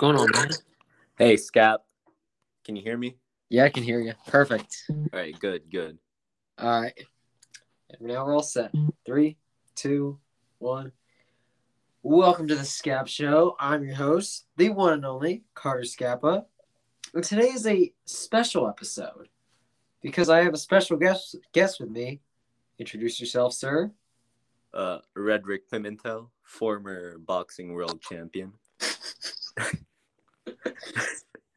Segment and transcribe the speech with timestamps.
[0.00, 0.48] going on, man?
[1.18, 1.80] Hey, Scap.
[2.64, 3.18] Can you hear me?
[3.50, 4.14] Yeah, I can hear you.
[4.26, 4.84] Perfect.
[4.88, 5.98] All right, good, good.
[6.56, 6.98] All right.
[7.90, 8.72] And now we're all set.
[9.04, 9.36] Three,
[9.74, 10.18] two,
[10.58, 10.92] one.
[12.02, 13.56] Welcome to the Scap Show.
[13.60, 16.46] I'm your host, the one and only Carter Scappa.
[17.12, 19.28] And today is a special episode
[20.00, 22.22] because I have a special guest guest with me.
[22.78, 23.90] Introduce yourself, sir.
[24.72, 28.54] Uh, Rederic Pimental, former boxing world champion.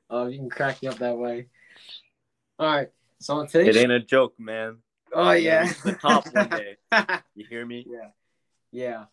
[0.10, 1.48] Oh, you can crack me up that way.
[2.60, 2.90] All right.
[3.20, 4.78] So on today's It ain't a joke, man.
[5.12, 5.74] Oh yeah.
[5.84, 6.78] The top one day.
[7.36, 7.84] You hear me?
[7.90, 8.10] Yeah.
[8.72, 9.06] Yeah.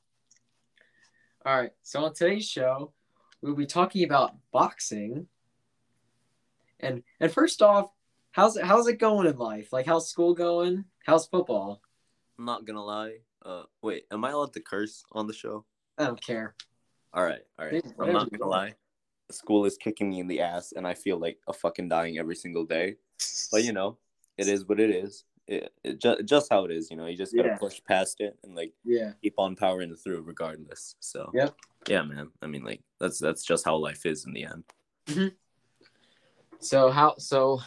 [1.46, 1.70] All right.
[1.82, 2.92] So on today's show,
[3.40, 5.26] we'll be talking about boxing.
[6.80, 7.90] And and first off,
[8.32, 9.72] how's it how's it going in life?
[9.72, 10.84] Like how's school going?
[11.06, 11.80] How's football?
[12.38, 13.18] I'm not gonna lie.
[13.42, 15.64] Uh, wait, am I allowed to curse on the show?
[15.96, 16.54] I don't care.
[17.14, 17.74] All right, all right.
[17.74, 18.74] Yeah, I'm not gonna lie.
[19.34, 22.36] School is kicking me in the ass, and I feel like a fucking dying every
[22.36, 22.96] single day.
[23.52, 23.98] But you know,
[24.38, 25.24] it is what it is.
[25.46, 26.90] It, it just just how it is.
[26.90, 27.56] You know, you just gotta Yeah.
[27.58, 29.12] push past it and like Yeah.
[29.22, 30.94] keep on powering through regardless.
[31.00, 31.54] So Yep.
[31.88, 32.30] yeah, man.
[32.42, 34.64] I mean, like that's that's just how life is in the end.
[36.60, 37.60] So how so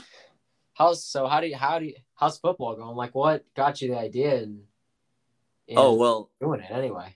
[0.74, 2.96] how's so how do you how do you how's football going?
[2.96, 4.64] Like what got you the idea and,
[5.68, 7.16] and Oh well, doing it anyway?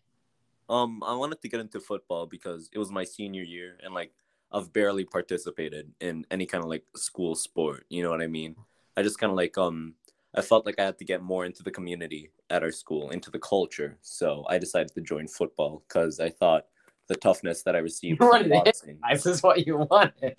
[0.69, 4.11] um, I wanted to get into football because it was my senior year, and like
[4.51, 7.85] I've barely participated in any kind of like school sport.
[7.89, 8.55] You know what I mean?
[8.95, 9.95] I just kind of like um,
[10.35, 13.29] I felt like I had to get more into the community at our school, into
[13.29, 13.97] the culture.
[14.01, 16.65] So I decided to join football because I thought
[17.07, 18.99] the toughness that I received You wanted from to hit boxing.
[19.11, 20.35] This is what you wanted.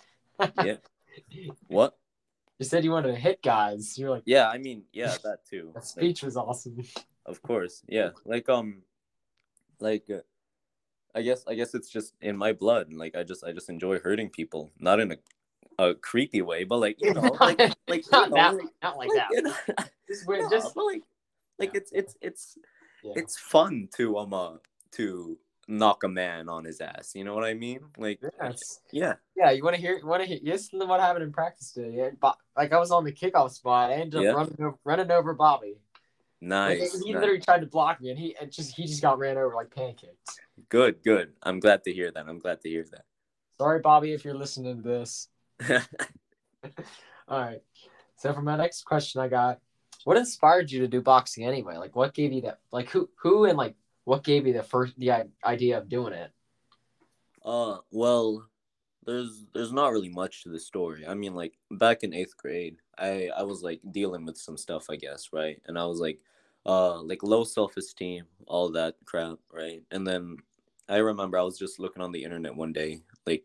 [0.64, 0.76] Yeah.
[1.66, 1.96] What?
[2.58, 3.98] You said you wanted to hit guys.
[3.98, 5.70] You're like Yeah, I mean, yeah, that too.
[5.74, 6.82] that Like, speech was awesome.
[7.26, 8.82] of course yeah like um
[9.80, 10.20] like uh,
[11.18, 13.98] i guess i guess it's just in my blood like i just i just enjoy
[13.98, 15.16] hurting people not in a,
[15.84, 18.96] a creepy way but like you know like like you not know, that, like, not
[18.96, 19.28] like like, that.
[19.32, 19.54] you know,
[20.08, 21.02] Just, no, just like
[21.58, 21.80] like Yeah.
[21.80, 22.58] it's it's it's
[23.04, 23.12] yeah.
[23.16, 24.54] it's fun to um uh,
[24.92, 28.52] to knock a man on his ass you know what i mean like Yeah,
[28.90, 29.50] yeah yeah.
[29.52, 29.98] You want to hear?
[29.98, 30.38] You Want to hear?
[30.42, 31.94] Listen to what happened in practice today.
[31.96, 33.90] Yeah, like I was on the kickoff spot.
[33.90, 34.32] I ended up Yeah.
[34.32, 35.76] running over, running over Bobby.
[36.40, 37.20] Like, nice, he nice.
[37.20, 39.72] literally tried to block me, and he it just he just got ran over like
[39.74, 40.38] pancakes.
[40.68, 43.04] Good good i'm glad to hear that i'm glad to hear that.
[43.58, 45.28] Sorry, Bobby, if you're listening to this.
[47.28, 47.60] All right.
[48.16, 49.58] So for my next question, I got,
[50.04, 51.76] what inspired you to do boxing anyway?
[51.76, 52.60] Like, what gave you that?
[52.70, 53.74] Like, who, who, and like,
[54.04, 56.30] what gave you the first the idea of doing it?
[57.44, 58.48] Uh, well,
[59.04, 61.06] there's there's not really much to the story.
[61.06, 64.86] I mean, like back in eighth grade, I I was like dealing with some stuff,
[64.88, 65.60] I guess, right?
[65.66, 66.20] And I was like,
[66.64, 69.82] uh, like low self esteem, all that crap, right?
[69.90, 70.38] And then
[70.88, 73.44] I remember I was just looking on the internet one day, like,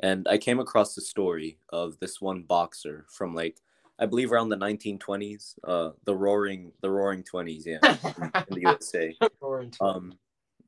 [0.00, 3.56] and I came across the story of this one boxer from like
[3.98, 7.78] I believe around the 1920s, uh, the roaring the roaring 20s, yeah,
[8.48, 9.16] in the USA.
[9.80, 10.14] Um,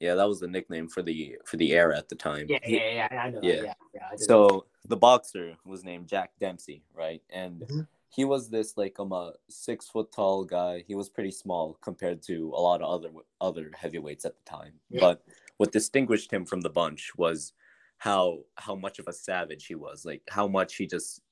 [0.01, 2.47] yeah, that was the nickname for the for the era at the time.
[2.49, 3.41] yeah, He- yeah, yeah, I know.
[3.43, 3.53] yeah.
[3.53, 3.75] Yeah, yeah.
[3.95, 4.25] yeah I did.
[4.27, 7.23] so the boxer was named Jack Dempsey, right?
[7.31, 7.87] And Mhm.
[8.09, 10.85] he was this like um a six foot tall guy.
[10.87, 14.75] He was pretty small compared to a lot of other other heavyweights at the time.
[14.91, 15.01] Yeah.
[15.01, 15.23] But
[15.59, 17.53] what distinguished him from the bunch was
[17.99, 20.05] how how much of a savage he was.
[20.05, 21.23] Like how much he just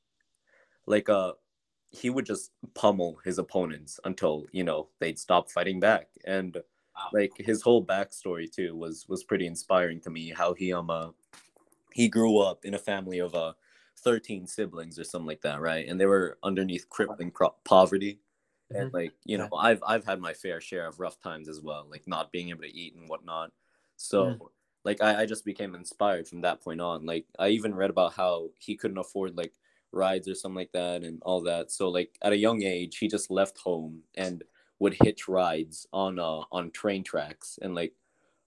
[0.86, 1.32] like uh
[1.90, 6.62] he would just pummel his opponents until you know they'd stop fighting back and
[6.96, 7.12] Wow.
[7.12, 11.10] like his whole backstory too was was pretty inspiring to me how he um uh,
[11.92, 13.54] he grew up in a family of uh
[13.98, 18.20] 13 siblings or something like that right and they were underneath crippling pro- poverty
[18.74, 18.92] and Mhm.
[18.92, 22.06] like you know i've i've had my fair share of rough times as well like
[22.08, 23.52] not being able to eat and whatnot
[24.02, 24.42] so Mhm.
[24.84, 27.06] like I, I just became inspired from that point on.
[27.06, 29.54] Like i even read about how he couldn't afford like
[29.92, 31.70] rides or something like that and all that.
[31.70, 34.44] So like at a young age he just left home and
[34.78, 37.94] would hitch rides on uh on train tracks and like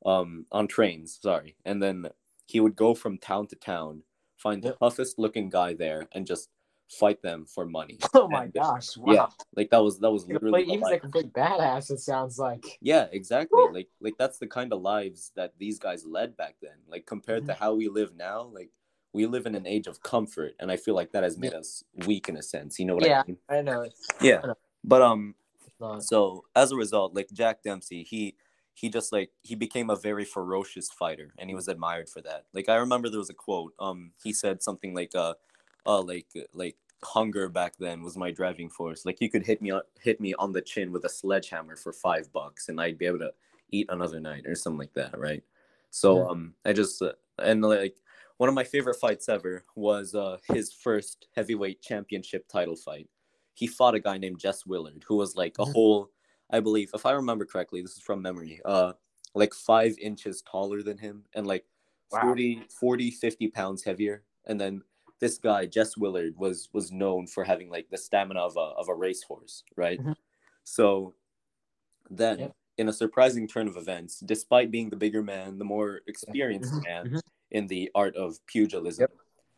[0.05, 1.55] um on trains sorry.
[1.65, 2.07] And then
[2.47, 4.03] he would go from town to town
[4.37, 6.49] find the toughest looking guy there and just
[6.89, 8.95] fight them for money oh my And, gosh!
[8.95, 9.13] Wow.
[9.13, 11.89] yeah like that was that was He literally was the a complete badass.
[11.91, 12.63] It sounds like.
[12.81, 13.63] Yeah, exactly.
[13.71, 16.77] Like like that's the kind of lives that these guys led back then.
[16.87, 17.63] Like compared to Mm-hmm.
[17.63, 18.69] how we live now, like
[19.13, 21.83] we live in an age of comfort and I feel like that has made us
[22.05, 22.77] weak in a sense.
[22.79, 23.21] You know what Yeah.
[23.21, 23.37] I mean?
[23.49, 23.89] I know.
[24.21, 24.41] Yeah.
[24.43, 24.57] I know.
[24.83, 25.35] But um
[25.99, 28.35] so as a result, like Jack Dempsey, he
[28.73, 32.45] he just like he became a very ferocious fighter and he was admired for that.
[32.53, 33.73] Like I remember there was a quote.
[33.79, 35.33] Um he said something like uh
[35.85, 39.05] uh like like hunger back then was my driving force.
[39.05, 41.93] Like you could hit me on hit me on the chin with a sledgehammer for
[41.93, 43.33] five bucks, and I'd be able to
[43.71, 45.43] eat another night or something like that, right?
[45.91, 46.29] So Yeah.
[46.29, 47.97] um, I just uh, and like
[48.37, 53.09] one of my favorite fights ever was uh, his first heavyweight championship title fight.
[53.53, 55.65] He fought a guy named Jess Willard, who was like a Mhm.
[55.65, 56.11] whole,
[56.49, 58.93] I believe, if I remember correctly, this is from memory, uh,
[59.33, 61.65] like five inches taller than him and like
[62.11, 62.39] Wow.
[62.39, 64.23] 40, 40, 50 pounds heavier.
[64.45, 64.83] And then
[65.19, 68.89] this guy, Jess Willard, was was known for having like the stamina of a of
[68.89, 69.99] a racehorse, right?
[70.01, 70.15] Mhm.
[70.63, 71.13] So
[72.09, 72.55] then Yep.
[72.77, 76.83] in a surprising turn of events, despite being the bigger man, the more experienced Mhm,
[76.83, 77.21] man mhm.
[77.51, 79.11] in the art of pugilism, Yep.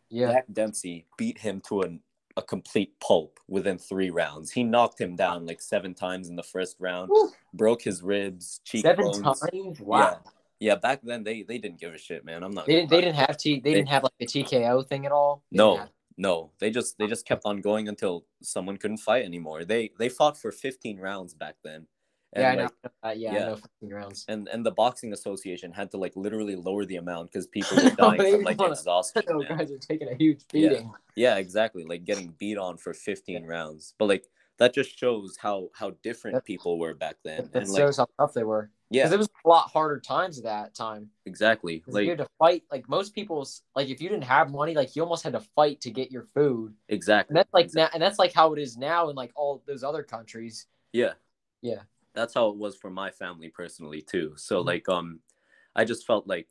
[0.10, 0.32] Yeah.
[0.32, 2.02] Jack Dempsey beat him to an,
[2.38, 4.52] a complete pulp within three rounds.
[4.52, 7.32] He knocked him down like seven times in the first round, Woo.
[7.54, 9.18] broke his ribs, cheekbones.
[9.18, 9.80] Seven times.
[9.82, 10.22] Wow.
[10.24, 10.32] Yeah.
[10.60, 12.44] Yeah, back then they they didn't give a shit, man.
[12.44, 12.66] I'm not.
[12.66, 12.90] They didn't.
[12.90, 13.60] They didn't have T.
[13.60, 15.44] They didn't have like the TKO thing at all.
[15.52, 16.52] They No, have- no.
[16.60, 19.66] They just they just kept on going until someone couldn't fight anymore.
[19.66, 21.86] They they fought for 15 rounds back then.
[22.34, 22.90] And yeah, I like, know.
[23.10, 23.40] Uh, yeah, yeah.
[23.40, 23.56] I know.
[23.56, 24.26] 15 rounds.
[24.28, 27.90] and and the boxing association had to like literally lower the amount because people were
[27.92, 29.22] dying They from like wanna- exhaustion.
[29.30, 29.58] Man.
[29.58, 30.70] guys are taking a huge Yeah.
[30.70, 30.92] beating.
[31.16, 31.84] Yeah, exactly.
[31.86, 33.94] Like getting beat on for 15 rounds.
[34.00, 34.26] But like
[34.58, 37.44] that just shows how how different That- people were back then.
[37.44, 38.72] That, that And like shows how tough they were.
[38.92, 41.10] Because it was a lot harder times at that time.
[41.26, 41.80] exactly.
[41.80, 42.64] 'Cause you had to fight.
[42.72, 45.82] Like most people's, like if you didn't have money, like you almost had to fight
[45.82, 46.76] to get your food.
[46.90, 47.34] exactly.
[47.34, 49.84] And that's like now, and that's like how it is now in like all those
[49.84, 50.68] other countries.
[50.94, 51.14] Yeah.
[51.62, 51.84] Yeah.
[52.14, 54.34] That's how it was for my family personally too.
[54.38, 54.66] So Mhm.
[54.66, 55.20] like um
[55.76, 56.48] I just felt like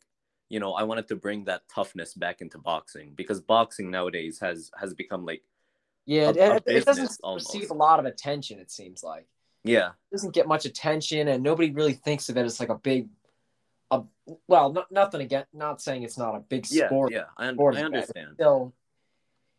[0.49, 4.71] you know, I wanted to bring that toughness back into boxing because boxing nowadays has
[4.79, 5.43] has become like
[6.05, 7.53] Yeah, A- it, a it doesn't almost.
[7.53, 8.59] receive a lot of attention.
[8.59, 9.27] It seems like
[9.67, 12.75] yeah, it doesn't get much attention, and nobody really thinks of it as like a
[12.75, 13.09] big,
[13.91, 14.01] a
[14.47, 15.45] well, not, nothing again.
[15.53, 17.11] Not saying it's not a big yeah, sport.
[17.13, 17.25] yeah.
[17.37, 18.31] I, un- I understand.
[18.35, 18.73] Still,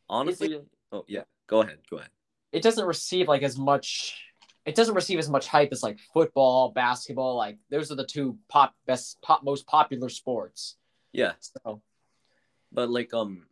[0.08, 0.60] Honestly,
[0.92, 1.24] oh yeah.
[1.46, 1.78] Go ahead.
[1.90, 2.10] Go ahead.
[2.52, 4.22] it doesn't receive like as much.
[4.64, 7.36] It doesn't receive as much hype as like football, basketball.
[7.36, 10.76] Like those are the two pop best, pop most popular sports.
[11.12, 11.32] Yeah.
[11.40, 11.80] So
[12.72, 13.46] But like um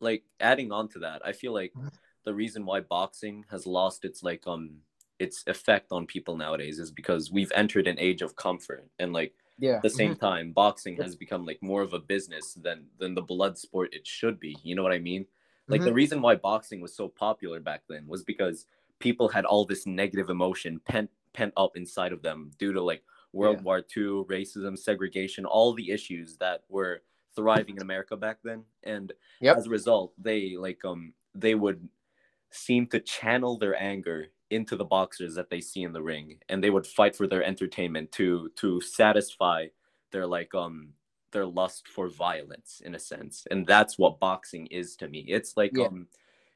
[0.00, 1.90] like adding on to that, I feel like Mhm.
[2.24, 4.80] the reason why boxing has lost its like um
[5.22, 9.34] its effect on people nowadays is because we've entered an age of comfort and like
[9.58, 13.14] yeah, at the same time boxing has become like more of a business than than
[13.14, 14.56] the blood sport it should be.
[14.62, 15.26] You know what I mean?
[15.70, 15.88] Like Mhm.
[15.88, 18.66] the reason why boxing was so popular back then was because
[18.98, 23.04] people had all this negative emotion pent pent up inside of them due to like
[23.32, 23.62] World Yeah.
[23.62, 27.02] War II, racism, segregation, all the issues that were
[27.34, 28.64] thriving in America back then.
[28.82, 29.58] And Yep.
[29.58, 31.88] as a result, they like um they would
[32.50, 36.62] seem to channel their anger into the boxers that they see in the ring and
[36.62, 39.66] they would fight for their entertainment to to satisfy
[40.12, 40.94] their like um
[41.32, 45.56] their lust for violence in a sense and that's what boxing is to me it's
[45.56, 45.86] like Yeah.
[45.86, 46.06] um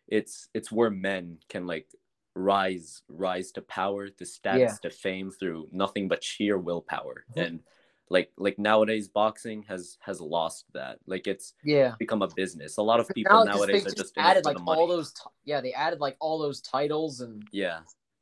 [0.08, 1.88] it's it's where men can like
[2.34, 7.46] rise rise to power to status to fame through nothing but sheer willpower Mhm.
[7.46, 7.60] and
[8.08, 11.94] like like nowadays boxing has has lost that like it's yeah.
[11.98, 14.86] become a business a lot of people Now, nowadays they are just added like all
[14.86, 15.12] those.
[15.12, 17.80] T- yeah, they added like all those titles and yeah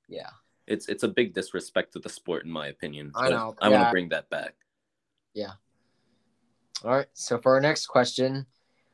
[0.08, 0.30] yeah.
[0.66, 3.84] it's it's a big disrespect to the sport in my opinion I know, i want
[3.84, 4.54] to bring that back
[5.34, 5.52] Yeah.
[6.84, 7.06] All right.
[7.14, 8.46] So for our next question,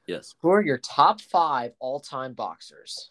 [0.07, 3.11] yes who are your top five all-time boxers?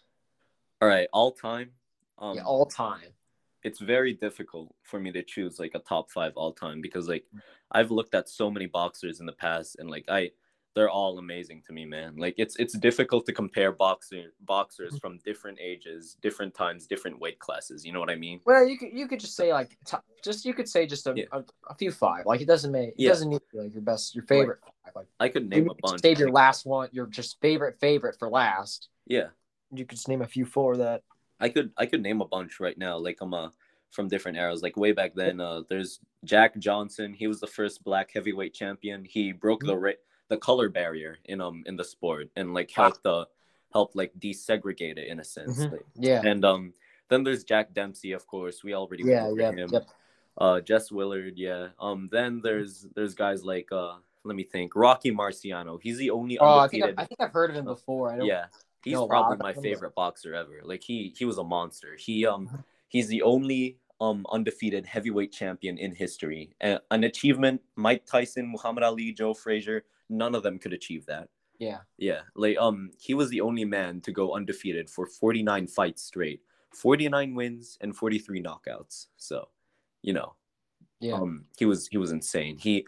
[0.82, 1.70] all right all time
[2.18, 3.14] um yeah, all time.
[3.62, 7.24] It's very difficult for me to choose like a top five all time because like
[7.34, 7.40] mm.
[7.72, 10.30] I've looked at so many boxers in the past and like I
[10.74, 12.16] they're all amazing to me, man.
[12.16, 14.98] Like it's it's difficult to compare boxer boxers mm-hmm.
[14.98, 17.84] from different ages, different times, different weight classes.
[17.84, 18.40] You know what I mean?
[18.44, 21.14] Well, you could you could just say like top, just you could say just a,
[21.16, 21.24] Yeah.
[21.32, 22.24] a, a few five.
[22.26, 23.08] Like it doesn't make it Yeah.
[23.08, 24.94] doesn't need to be like your best your favorite five.
[24.94, 26.02] Like I could name a bunch.
[26.02, 28.88] save your last one, your just favorite favorite for last.
[29.06, 29.28] yeah,
[29.72, 31.02] You could just name a few for that.
[31.40, 32.96] I could I could name a bunch right now.
[32.98, 33.52] Like I'm a
[33.90, 34.62] from different eras.
[34.62, 37.12] Like way back then, uh, there's Jack Johnson.
[37.12, 39.04] He was the first black heavyweight champion.
[39.04, 42.84] He broke the ra- the color barrier in um in the sport and like Wow.
[42.84, 43.24] helped uh
[43.72, 45.58] helped like desegregate it in a sense.
[45.60, 45.72] Mhm.
[45.72, 46.22] Like, Yeah.
[46.24, 46.72] And um,
[47.08, 48.62] then there's Jack Dempsey, of course.
[48.62, 49.70] We already Yeah, yeah, him.
[49.72, 49.86] yep.
[50.38, 51.68] Uh, Jess Willard, yeah.
[51.80, 53.94] Um, then there's there's guys like uh,
[54.24, 55.80] let me think, Rocky Marciano.
[55.82, 56.84] He's the only Oh, I think.
[56.84, 58.12] I've, I think I've heard of him before.
[58.12, 58.26] I don't.
[58.26, 58.46] yeah,
[58.84, 60.60] he's a lot probably about my favorite boxer ever.
[60.64, 61.96] Like he he was a monster.
[61.96, 62.56] He um Mm-hmm.
[62.88, 66.54] he's the only um undefeated heavyweight champion in history.
[66.62, 71.28] Uh, an achievement Mike Tyson, Muhammad Ali, Joe Frazier, none of them could achieve that.
[71.58, 71.80] Yeah.
[71.98, 76.40] Yeah, like um, he was the only man to go undefeated for 49 fights straight,
[76.74, 79.08] 49 wins and 43 knockouts.
[79.18, 79.50] So,
[80.00, 80.34] you know,
[81.00, 81.16] Yeah.
[81.16, 82.56] um, he was he was insane.
[82.56, 82.86] He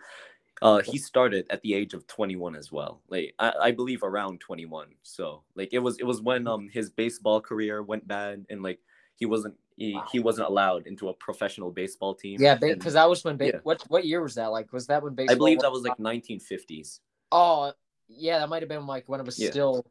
[0.63, 3.03] uh he started at the age of 21 as well.
[3.09, 4.89] Like I, I believe around 21.
[5.03, 8.79] So like it was it was when um his baseball career went bad and like
[9.17, 10.05] he wasn't he, Wow.
[10.13, 12.41] he wasn't allowed into a professional baseball team.
[12.41, 13.37] yeah, because that was when.
[13.39, 13.61] Ba- yeah.
[13.63, 14.49] What what year was that?
[14.53, 15.35] Like, was that when baseball?
[15.35, 17.01] I believe that was like 1950s.
[17.33, 17.73] Oh,
[18.09, 19.51] yeah, that might have been like when it was Yeah.
[19.51, 19.87] still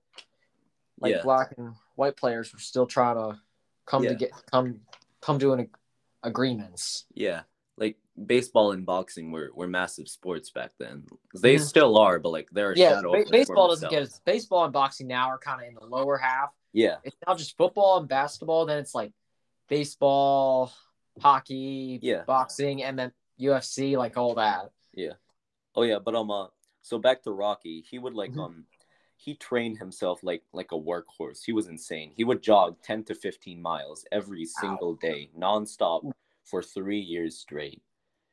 [0.99, 1.23] like Yeah.
[1.23, 3.39] black and white players were still trying to
[3.87, 4.81] come to get come
[5.19, 5.75] come to an ag-
[6.23, 7.05] agreements.
[7.15, 7.41] Yeah,
[7.77, 11.05] like baseball and boxing were, were massive sports back then.
[11.33, 13.11] They still are, but like they're Yeah, shadow.
[13.13, 16.17] ba- baseball doesn't get as baseball and boxing now are kind of in the lower
[16.17, 16.49] half.
[16.73, 18.65] Yeah, It's now just football and basketball.
[18.65, 19.13] Then it's like
[19.67, 20.71] baseball,
[21.19, 22.23] hockey, Yeah.
[22.25, 24.71] boxing, and then UFC, like all that.
[24.93, 25.13] Yeah.
[25.75, 26.47] Oh yeah, but um, uh,
[26.81, 28.45] so back to Rocky, he would like Mhm.
[28.45, 28.65] um,
[29.15, 31.43] he trained himself like like a workhorse.
[31.45, 32.11] He was insane.
[32.15, 36.11] He would jog ten to fifteen miles every single day, nonstop,
[36.51, 37.81] for three years straight.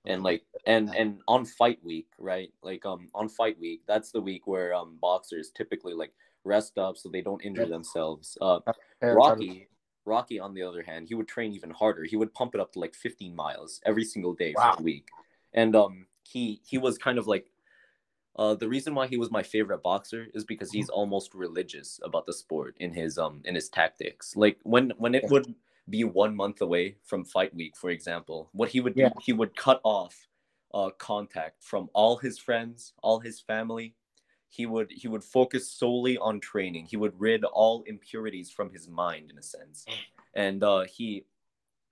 [0.06, 2.50] And like and and on fight week, right?
[2.62, 6.12] Like um on fight week, that's the week where um boxers typically like
[6.44, 8.36] rest up so they don't injure themselves.
[8.40, 8.60] Uh,
[9.02, 9.68] Rocky,
[10.06, 12.04] Rocky, on the other hand, he would train even harder.
[12.04, 14.72] He would pump it up to like 15 miles every single day Wow.
[14.74, 15.08] for a week,
[15.52, 17.46] and um, he he was kind of like,
[18.36, 22.24] uh, the reason why he was my favorite boxer is because he's almost religious about
[22.26, 24.36] the sport in his um in his tactics.
[24.36, 25.54] Like when when it would
[25.90, 29.10] be one month away from fight week, for example, what he would do, Yeah.
[29.22, 30.14] he would cut off,
[30.74, 33.94] uh, contact from all his friends, all his family,
[34.50, 38.88] he would he would focus solely on training he would rid all impurities from his
[38.88, 39.84] mind in a sense
[40.32, 41.26] and uh he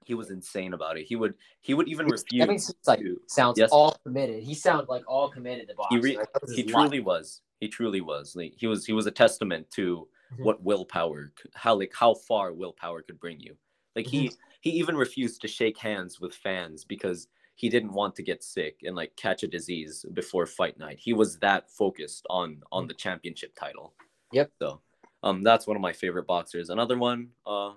[0.07, 2.79] he was insane about it he would he would even refuse makes sense.
[2.87, 3.69] Like to- sounds Yes.
[3.73, 4.43] all committed.
[4.43, 6.01] He sounds like all committed to he boxing.
[6.03, 7.07] re- Like, he truly life.
[7.07, 10.43] was he truly was like he was he was a testament to Mhm.
[10.45, 13.55] what willpower how like how far willpower could bring you
[13.97, 14.37] like he Mm-hmm.
[14.61, 18.81] he even refused to shake hands with fans because he didn't want to get sick
[18.85, 22.95] and like catch a disease before fight night he was that focused on on the
[22.95, 23.95] championship title.
[24.33, 24.51] Yep.
[24.61, 24.81] so
[25.23, 27.71] um that's one of my favorite boxers another one uh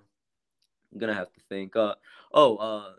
[0.92, 1.96] i'm gonna have to think uh
[2.34, 2.92] oh uh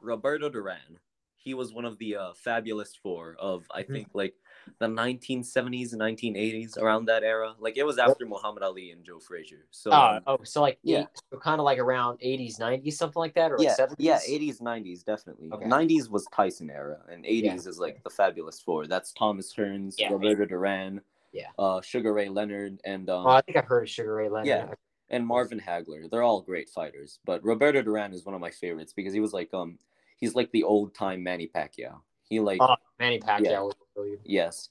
[0.00, 0.98] roberto duran
[1.38, 3.92] he was one of the uh, fabulous four of I Mhm.
[3.92, 4.34] think like
[4.80, 7.54] the 1970s and 1980s around that era.
[7.58, 9.66] Like it was after Muhammad Ali and Joe Frazier.
[9.70, 10.98] So Oh, um, oh, so like yeah.
[11.00, 14.04] yeah, so kind of like around eighties, nineties, something like that, or like yeah, seventies.
[14.04, 15.50] yeah, 80s, 90s definitely.
[15.52, 15.64] Okay.
[15.64, 17.70] 90s was Tyson era, and 80s Yeah.
[17.70, 18.86] is like the fabulous four.
[18.86, 20.12] That's Thomas Hearns, Yeah.
[20.12, 21.00] Roberto Duran,
[21.32, 21.50] Yeah.
[21.58, 24.46] uh, Sugar Ray Leonard, and um, Oh, I think I've heard of Sugar Ray Leonard.
[24.48, 24.74] Yeah.
[25.10, 26.10] and Marvin Hagler.
[26.10, 29.32] They're all great fighters, but Roberto Duran is one of my favorites because he was
[29.32, 29.78] like um
[30.18, 32.00] he's like the old time Manny Pacquiao.
[32.28, 33.62] He like Oh, Manny Pacquiao Yeah.
[33.62, 34.20] would kill you.
[34.24, 34.68] Yes.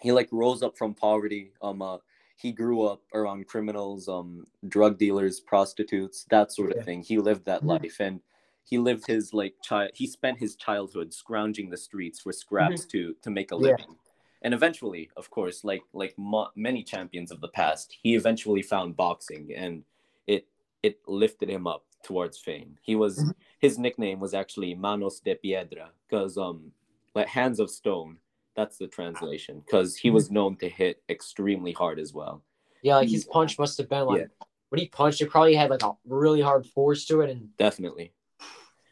[0.00, 1.52] He like rose up from poverty.
[1.62, 1.98] Um uh,
[2.36, 6.84] he grew up around criminals, um drug dealers, prostitutes, that sort of Yeah.
[6.84, 7.02] thing.
[7.02, 7.66] He lived that Mhm.
[7.80, 8.20] life and
[8.64, 13.14] he lived his like child he spent his childhood scrounging the streets for scraps to
[13.22, 13.64] to make a Mm-hmm.
[13.66, 13.70] Yeah.
[13.72, 13.96] living.
[14.42, 18.96] And eventually, of course, like like mo- many champions of the past, he eventually found
[18.96, 19.84] boxing and
[20.26, 20.46] it
[20.82, 22.76] it lifted him up towards fame.
[22.82, 23.34] He was Mhm.
[23.58, 26.72] his nickname was actually Manos de Piedra because um
[27.14, 28.18] like hands of stone
[28.54, 30.14] that's the translation because he Mm-hmm.
[30.14, 32.42] was known to hit extremely hard as well
[32.82, 34.26] Yeah, like his punch must have been like Yeah.
[34.70, 38.12] when he punched, it probably had like a really hard force to it, and definitely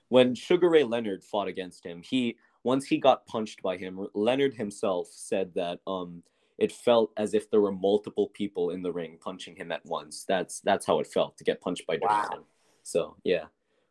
[0.08, 4.54] when sugar ray leonard fought against him he once he got punched by him leonard
[4.54, 6.22] himself said that um
[6.58, 10.24] it felt as if there were multiple people in the ring punching him at once
[10.26, 12.44] that's that's how it felt to get punched by duran Wow.
[12.88, 13.46] So yeah.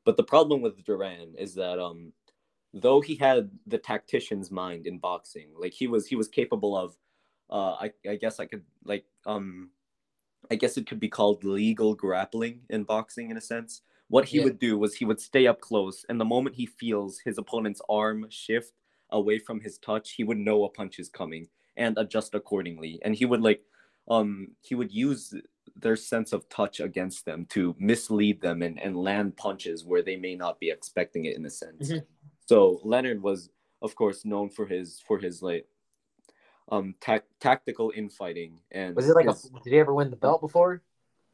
[0.05, 2.13] But the problem with duran is that um
[2.73, 6.97] though he had the tactician's mind in boxing like he was he was capable of
[7.49, 9.71] uh i, I guess i could like um
[10.51, 13.81] i guess it could be called legal grappling in boxing in a sense.
[14.09, 14.43] What he Yeah.
[14.43, 17.81] would do was he would stay up close and the moment he feels his opponent's
[17.89, 18.73] arm shift
[19.11, 22.99] away from his touch he would know a punch is coming and adjust accordingly.
[23.03, 23.63] And he would like
[24.09, 25.33] um he would use
[25.79, 30.15] their sense of touch against them to mislead them and, and land punches where they
[30.15, 32.03] may not be expecting it in a sense Mhm.
[32.45, 33.49] so leonard was
[33.81, 35.67] of course known for his for his like
[36.69, 39.59] um tac- tactical infighting and was it like his- a?
[39.63, 40.81] Did he ever win the belt before?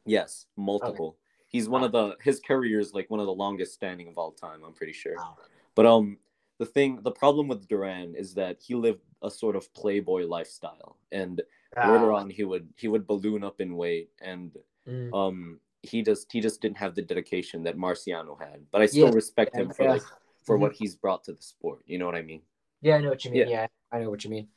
[0.06, 4.08] yes multiple he's one of the his career is like one of the longest standing
[4.08, 5.38] of all time i'm pretty sure Wow.
[5.74, 6.18] but um
[6.58, 10.98] the thing the problem with duran is that he lived a sort of playboy lifestyle
[11.10, 11.40] and
[11.76, 14.52] later on he would he would balloon up in weight and
[14.88, 15.12] mm.
[15.14, 19.08] um he just he just didn't have the dedication that marciano had but i still
[19.08, 19.90] Yeah, respect him for yeah.
[19.92, 20.02] like
[20.44, 22.42] for what he's brought to the sport you know what i mean
[22.82, 23.40] yeah, I know what you mean.
[23.48, 23.48] Yeah.
[23.48, 23.66] Yeah.
[23.92, 24.48] I know what you mean.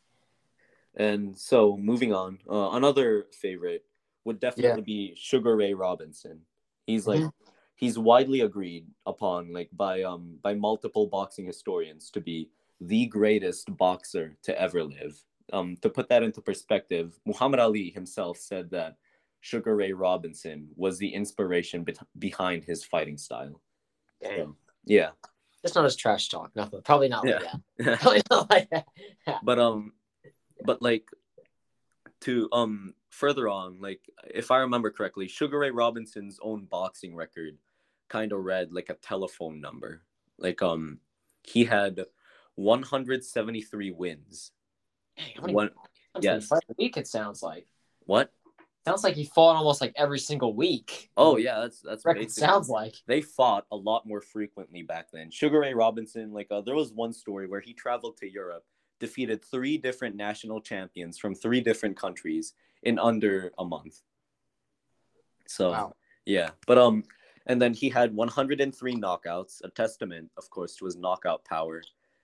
[0.95, 3.85] and so moving on uh, another favorite
[4.25, 6.41] would definitely be sugar ray robinson
[6.85, 7.31] he's like Mhm.
[7.75, 12.49] he's widely agreed upon like by um by multiple boxing historians to be
[12.81, 15.23] the greatest boxer to ever live
[15.53, 18.95] um to put that into perspective muhammad ali himself said that
[19.41, 23.61] sugar ray robinson was the inspiration be- behind his fighting style
[24.21, 24.37] Damn.
[24.37, 25.09] So, yeah
[25.61, 26.55] Just not his trash talk.
[26.55, 26.81] Nothing.
[26.83, 27.53] Probably not like Yeah.
[27.79, 27.99] that.
[28.01, 28.85] Probably not like that.
[29.43, 29.93] but um
[30.65, 31.07] but like
[32.21, 34.01] to um further on, like
[34.33, 37.57] if I remember correctly, Sugar Ray Robinson's own boxing record
[38.09, 40.01] kind of read like a telephone number.
[40.39, 40.99] Like um
[41.43, 42.05] he had
[42.55, 44.51] 173 wins.
[45.17, 45.69] Dang, how many, One
[46.21, 46.51] yes.
[46.51, 47.67] a week it sounds like.
[48.05, 48.31] what?
[48.85, 51.09] Sounds like he fought almost like every single week.
[51.17, 52.95] Oh yeah, that's that's basically sounds like.
[53.05, 55.29] they fought a lot more frequently back then.
[55.29, 58.63] Sugar Ray Robinson, like uh, there was one story where he traveled to Europe,
[59.01, 63.99] defeated three different national champions from three different countries in under a month.
[65.47, 65.93] So Wow.
[66.25, 67.03] yeah, but um,
[67.47, 71.81] and then he had 103 knockouts, a testament, of course, to his knockout power.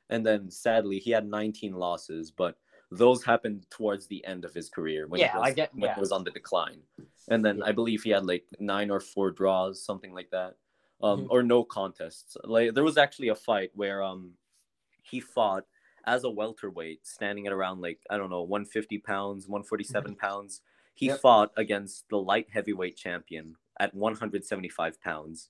[0.09, 2.55] And then sadly, he had 19 losses, but
[2.97, 5.83] those happened towards the end of his career when Yeah, he was, I get- when
[5.89, 5.99] yeah.
[5.99, 6.81] was on the decline.
[7.29, 7.65] And then Yeah.
[7.65, 10.57] I believe he had like nine or four draws, something like that,
[11.01, 11.27] um, Mhm.
[11.31, 12.37] or no contests.
[12.43, 14.37] Like there was actually a fight where um
[15.01, 15.65] he fought
[16.05, 20.61] as a welterweight, standing at around like I don't know 150 pounds, 147 pounds.
[20.93, 21.13] He Mm-hmm.
[21.13, 21.19] Yep.
[21.21, 25.49] fought against the light heavyweight champion at 175 pounds,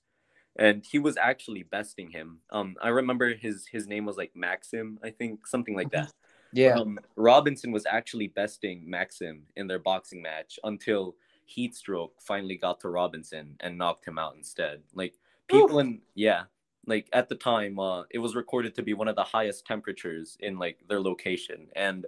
[0.56, 2.40] and he was actually besting him.
[2.50, 6.12] Um, I remember his his name was like Maxim, I think something like that.
[6.54, 6.78] Yeah.
[6.78, 12.80] Um, Robinson was actually besting Maxim in their boxing match until heat stroke finally got
[12.80, 14.80] to Robinson and knocked him out instead.
[14.94, 15.14] Like
[15.48, 16.44] people in yeah,
[16.86, 20.36] like at the time, uh, it was recorded to be one of the highest temperatures
[20.40, 22.06] in like their location, and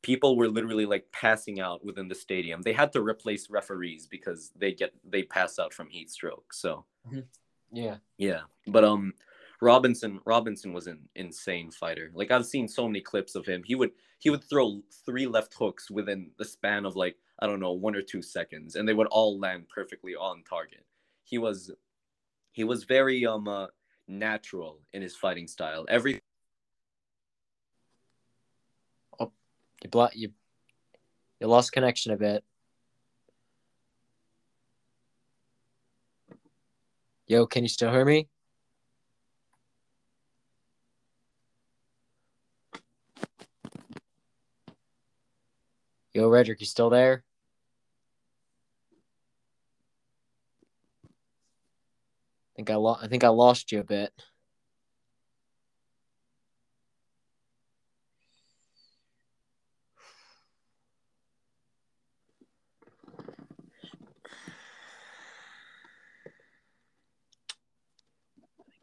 [0.00, 2.62] people were literally like passing out within the stadium.
[2.62, 6.54] They had to replace referees because they get they pass out from heat stroke.
[6.54, 6.86] So
[7.70, 7.96] yeah.
[8.16, 9.12] yeah, but um,
[9.60, 12.10] Robinson Robinson was an insane fighter.
[12.14, 13.62] Like I've seen so many clips of him.
[13.64, 17.60] He would he would throw three left hooks within the span of like I don't
[17.60, 20.84] know one or two seconds, and they would all land perfectly on target.
[21.24, 21.70] He was
[22.52, 23.66] he was very um uh,
[24.08, 25.84] natural in his fighting style.
[25.88, 26.20] Every
[29.18, 29.32] oh,
[29.82, 30.30] You blo- you
[31.40, 32.44] you lost connection a bit.
[37.26, 38.28] Yo, can you still hear me?
[46.14, 47.24] Yo, Rederic, you still there?
[52.52, 54.12] I think I lo- I think I lost you a bit.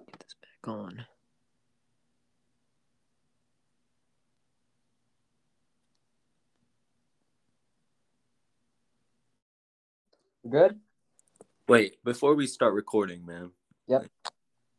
[0.06, 1.06] Get this back on.
[10.52, 10.78] Good?
[11.70, 13.52] wait before we start recording, man.
[13.88, 14.08] Yep.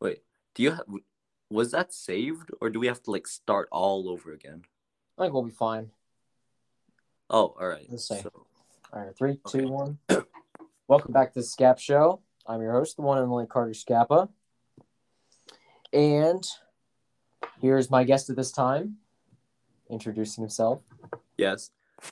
[0.01, 0.19] Wait,
[0.55, 0.85] do you have
[1.49, 4.65] was that saved or do we have to like start all over again?
[5.17, 5.91] I think we'll be fine.
[7.31, 7.87] Oh, all right.
[7.89, 8.21] Let's see.
[8.21, 8.31] So,
[8.93, 9.97] All right, three, two, one.
[10.89, 12.21] Welcome back to the Scap Show.
[12.47, 14.29] I'm your host, the one and only Carter Scappa.
[15.95, 16.45] And
[17.63, 18.99] here's my guest at this time,
[19.89, 20.83] introducing himself.
[21.39, 21.71] Yes.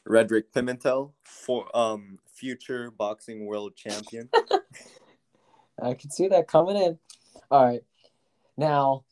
[0.08, 4.30] Rederic Pimental, for um future boxing world champion.
[5.82, 6.98] I can see that coming in.
[7.50, 7.82] All right.
[8.56, 9.04] Now,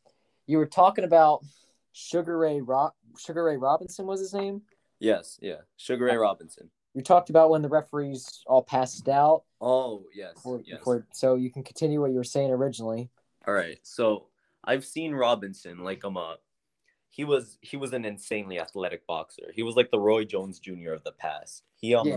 [0.47, 1.45] you were talking about
[1.93, 4.63] Sugar Ray Ro- Sugar Ray Robinson was his name.
[4.99, 5.61] yes, yeah.
[5.77, 6.71] Sugar Ray Robinson.
[6.95, 9.45] You talked about when the referees all passed out.
[9.61, 10.35] Oh, yes.
[10.35, 10.79] Before, yes.
[10.79, 13.11] before, so you can continue what you were saying originally.
[13.47, 13.79] All right.
[13.83, 14.27] So,
[14.65, 16.35] I've seen Robinson like um uh,
[17.09, 19.53] he was he was an insanely athletic boxer.
[19.55, 20.93] He was like the Roy Jones Jr.
[20.93, 21.65] of the past.
[21.77, 22.17] He um Yeah.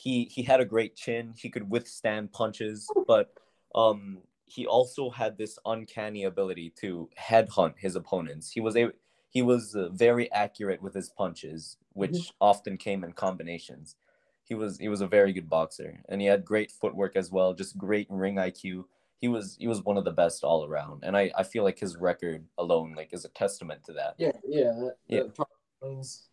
[0.00, 1.34] He he had a great chin.
[1.36, 3.34] He could withstand punches, but
[3.74, 8.50] um he also had this uncanny ability to headhunt his opponents.
[8.50, 8.92] He was a
[9.28, 13.94] he was uh, very accurate with his punches, which often came in combinations.
[14.42, 17.52] He was he was a very good boxer, and he had great footwork as well.
[17.52, 18.86] Just great ring IQ.
[19.18, 21.78] He was he was one of the best all around, and I I feel like
[21.78, 24.14] his record alone like is a testament to that.
[24.16, 24.72] Yeah, yeah.
[24.80, 25.22] That, Yeah.
[25.24, 26.30] that probably means,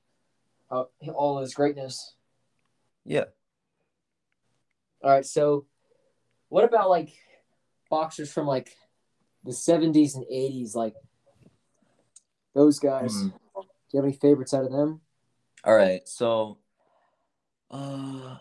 [0.71, 2.15] uh, all his greatness.
[3.03, 3.25] Yeah.
[5.03, 5.65] All right, so
[6.49, 7.13] what about like
[7.89, 8.75] boxers from like
[9.43, 10.95] the 70s and 80s, like
[12.53, 13.13] those guys?
[13.13, 13.33] Mhm.
[13.55, 15.01] Do you have any favorites out of them?
[15.63, 16.57] All right, so
[17.71, 18.37] uh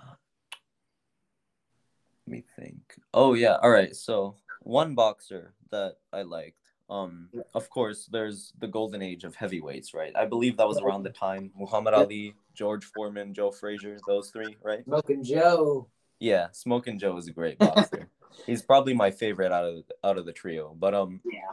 [2.26, 2.96] let me think.
[3.14, 3.94] Oh yeah, all right.
[3.94, 6.58] So one boxer that I liked.
[6.88, 7.42] Um Yeah.
[7.54, 10.12] of course there's the golden age of heavyweights, right?
[10.16, 12.00] I believe that was around the time Muhammad Yeah.
[12.00, 14.84] Ali, George Foreman, Joe Frazier, those three, right?
[14.84, 15.88] Smoking Joe.
[16.18, 18.09] Yeah, Smoking Joe is a great boxer.
[18.46, 20.74] He's probably my favorite out of out of the trio.
[20.79, 21.50] But um Yeah.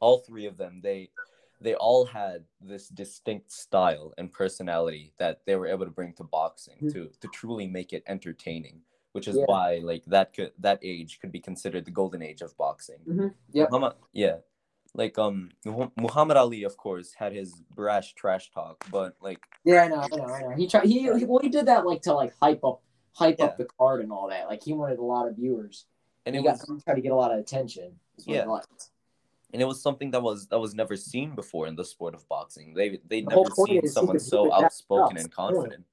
[0.00, 1.10] all three of them they
[1.60, 6.24] they all had this distinct style and personality that they were able to bring to
[6.24, 6.92] boxing Mhm.
[6.92, 9.46] to to truly make it entertaining which is Yeah.
[9.46, 13.28] why like that could that age could be considered the golden age of boxing Mm-hmm.
[13.72, 14.36] Muhammad, yeah
[14.94, 15.50] like um
[15.96, 20.16] muhammad ali of course had his brash trash talk but like Yeah, I know, I
[20.16, 20.54] know, I know.
[20.56, 20.86] He tried.
[20.86, 22.80] He, he well, he did that like to like hype up,
[23.18, 23.46] hype Yeah.
[23.46, 24.48] up the card and all that.
[24.48, 25.86] Like he wanted a lot of viewers,
[26.24, 27.98] and he was got tried to get a lot of attention.
[28.16, 28.58] is what he Yeah.
[29.52, 32.28] and it was something that was that was never seen before in the sport of
[32.28, 35.84] boxing they they The never seen someone so could back it outspoken and confident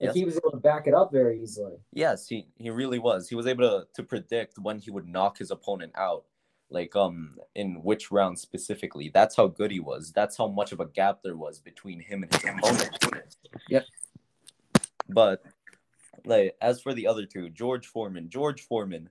[0.00, 0.14] Yes.
[0.16, 1.76] he was able to back it up very easily.
[1.92, 3.28] Yes, he, he really was.
[3.28, 6.24] He was able to, to predict when he would knock his opponent out,
[6.70, 9.10] like um in which round specifically.
[9.14, 10.10] That's how good he was.
[10.10, 12.98] That's how much of a gap there was between him and his opponent.
[13.68, 13.84] Yep.
[15.08, 15.44] But
[16.26, 19.08] like as for the other two, George Foreman, George Foreman,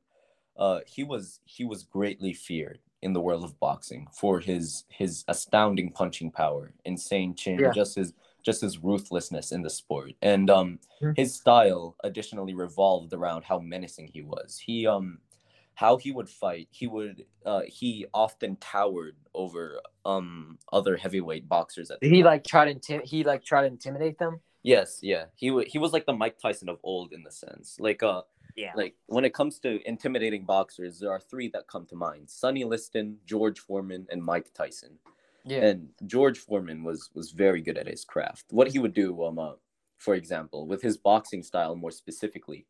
[0.57, 5.23] uh he was he was greatly feared in the world of boxing for his his
[5.27, 7.71] astounding punching power, insane chin, Yeah.
[7.71, 10.13] just his just his ruthlessness in the sport.
[10.21, 11.15] And um Mhm.
[11.15, 14.59] his style additionally revolved around how menacing he was.
[14.59, 15.19] He um
[15.75, 21.91] how he would fight, he would uh he often towered over um other heavyweight boxers
[21.91, 22.25] at the Did he time.
[22.25, 24.41] like try to intim- he like try to intimidate them?
[24.63, 25.25] Yes, yeah.
[25.35, 27.77] He wa he was like the Mike Tyson of old in the sense.
[27.79, 28.21] Like uh
[28.55, 28.73] Yeah.
[28.75, 32.63] like when it comes to intimidating boxers, there are three that come to mind: Sonny
[32.63, 34.99] Liston, George Foreman, and Mike Tyson.
[35.45, 35.63] yeah.
[35.69, 38.45] And George Foreman was was very good at his craft.
[38.51, 39.53] What he would do, um, uh,
[39.97, 42.65] for example, with his boxing style more specifically,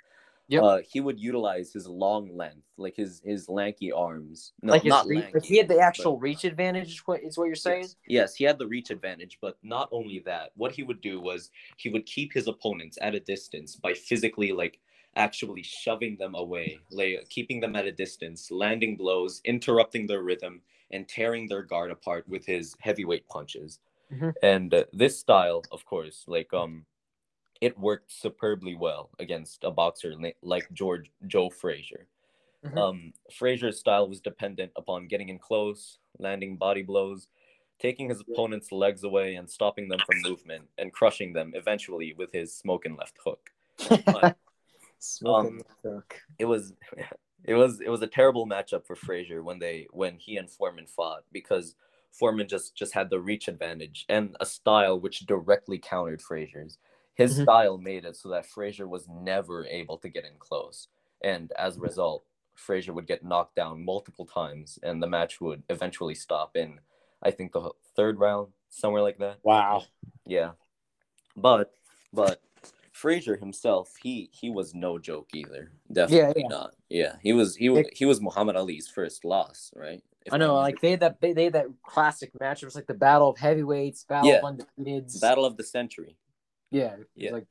[0.52, 0.64] Yep.
[0.64, 4.52] uh, he would utilize his long length, like his his lanky arms.
[4.62, 5.48] No, like not re- lanky.
[5.48, 6.90] he had the actual reach advantage.
[6.90, 7.84] Is what is what you're saying?
[7.84, 7.96] Yes.
[8.06, 10.52] yes, he had the reach advantage, but not only that.
[10.56, 14.52] What he would do was he would keep his opponents at a distance by physically
[14.52, 14.80] like
[15.16, 20.62] actually shoving them away, like keeping them at a distance, landing blows, interrupting their rhythm,
[20.92, 23.80] and tearing their guard apart with his heavyweight punches.
[24.14, 24.34] Mhm.
[24.44, 26.86] And uh, this style, of course, like um,
[27.62, 32.08] it worked superbly well against a boxer like George Joe Frazier.
[32.66, 32.78] Mhm.
[32.78, 37.28] Um, Frazier's style was dependent upon getting in close, landing body blows,
[37.80, 42.32] taking his opponent's legs away and stopping them from movement, and crushing them eventually with
[42.32, 43.52] his smoking left hook.
[44.06, 44.38] But
[45.00, 46.22] Smoking um, the cook.
[46.38, 46.74] it was
[47.44, 50.86] it was it was a terrible matchup for Frazier when they when he and Foreman
[50.86, 51.76] fought because
[52.12, 56.78] Foreman just just had the reach advantage and a style which directly countered Frazier's.
[57.14, 57.44] His Mhm.
[57.44, 60.88] style made it so that Frazier was never able to get in close,
[61.22, 65.64] and as a result, Frazier would get knocked down multiple times, and the match would
[65.70, 66.80] eventually stop in,
[67.22, 69.40] I think the third round, somewhere like that.
[69.44, 69.84] Wow.
[70.26, 70.54] Yeah,
[71.36, 71.74] but
[72.14, 72.42] but
[72.92, 75.72] Frazier himself, he he was no joke either.
[75.92, 76.48] Definitely yeah.
[76.50, 76.76] not.
[76.90, 80.04] Yeah, he was he was he was Muhammad Ali's first loss, right?
[80.26, 82.62] If I know, like they had that they they had that classic match.
[82.62, 84.38] It was like the battle of heavyweights, battle Yeah.
[84.38, 85.20] of undefeateds.
[85.20, 86.16] battle of the century.
[86.72, 87.34] Yeah, Yeah.
[87.34, 87.48] like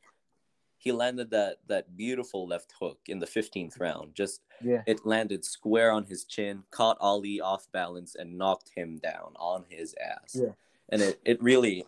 [0.78, 4.14] He landed that that beautiful left hook in the fifteenth round.
[4.14, 8.96] Just yeah, it landed square on his chin, caught Ali off balance, and knocked him
[8.98, 10.36] down on his ass.
[10.40, 10.52] Yeah.
[10.88, 11.86] And it, it really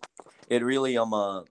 [0.48, 1.42] it really um uh,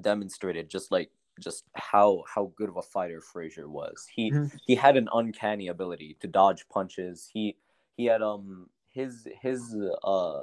[0.00, 4.06] demonstrated just like just how how good of a fighter Frazier was.
[4.12, 4.60] He Mhm.
[4.66, 7.28] he had an uncanny ability to dodge punches.
[7.32, 7.56] He
[7.96, 10.42] he had um his his uh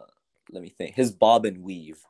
[0.51, 2.01] let me think his bob and weave.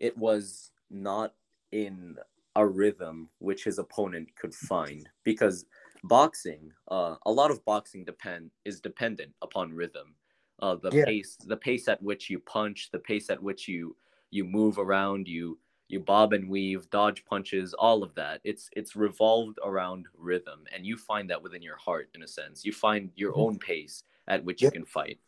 [0.00, 1.34] It was not
[1.72, 2.16] in
[2.56, 5.64] a rhythm which his opponent could find because
[6.04, 10.14] boxing uh a lot of boxing depend is dependent upon rhythm
[10.60, 11.04] uh the Yeah.
[11.06, 13.96] pace the pace at which you punch the pace at which you
[14.30, 15.58] you move around you
[15.88, 20.84] you bob and weave dodge punches all of that it's it's revolved around rhythm and
[20.84, 23.38] you find that within your heart in a sense you find your Mhm.
[23.38, 24.68] own pace at which Yeah.
[24.68, 25.18] you can fight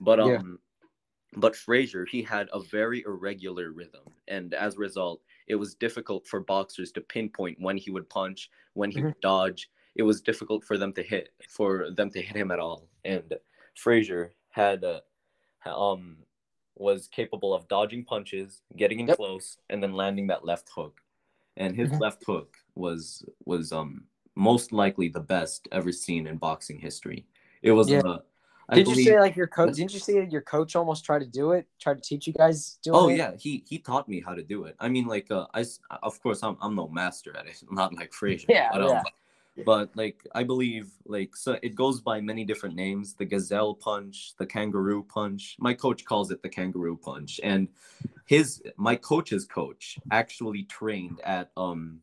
[0.00, 0.42] but um Yeah.
[1.36, 6.26] but Frazier, he had a very irregular rhythm, and as a result, it was difficult
[6.26, 9.04] for boxers to pinpoint when he would punch, when he Mhm.
[9.06, 9.70] would dodge.
[9.96, 12.88] It was difficult for them to hit, for them to hit him at all.
[13.04, 13.34] And
[13.74, 15.00] Frazier had, uh,
[15.66, 16.18] um,
[16.76, 19.16] was capable of dodging punches, getting in Yep.
[19.16, 21.00] close, and then landing that left hook.
[21.56, 22.00] And his Mhm.
[22.00, 24.06] left hook was was um
[24.36, 27.26] most likely the best ever seen in boxing history.
[27.62, 28.02] It was Yeah.
[28.02, 28.20] uh,
[28.68, 29.76] I Did you say like your coach?
[29.76, 31.66] Didn't you say your coach almost tried to do it?
[31.80, 33.16] Tried to teach you guys doing Oh it?
[33.16, 34.76] yeah, he he taught me how to do it.
[34.78, 35.64] I mean, like, uh, I
[36.02, 38.46] of course I'm I'm no master at it, not like Frazier.
[38.50, 39.02] Yeah, but, um,
[39.56, 39.64] yeah.
[39.64, 44.34] but like I believe like so it goes by many different names: the gazelle punch,
[44.38, 45.56] the kangaroo punch.
[45.58, 47.68] My coach calls it the kangaroo punch, and
[48.26, 52.00] his my coach's coach actually trained at um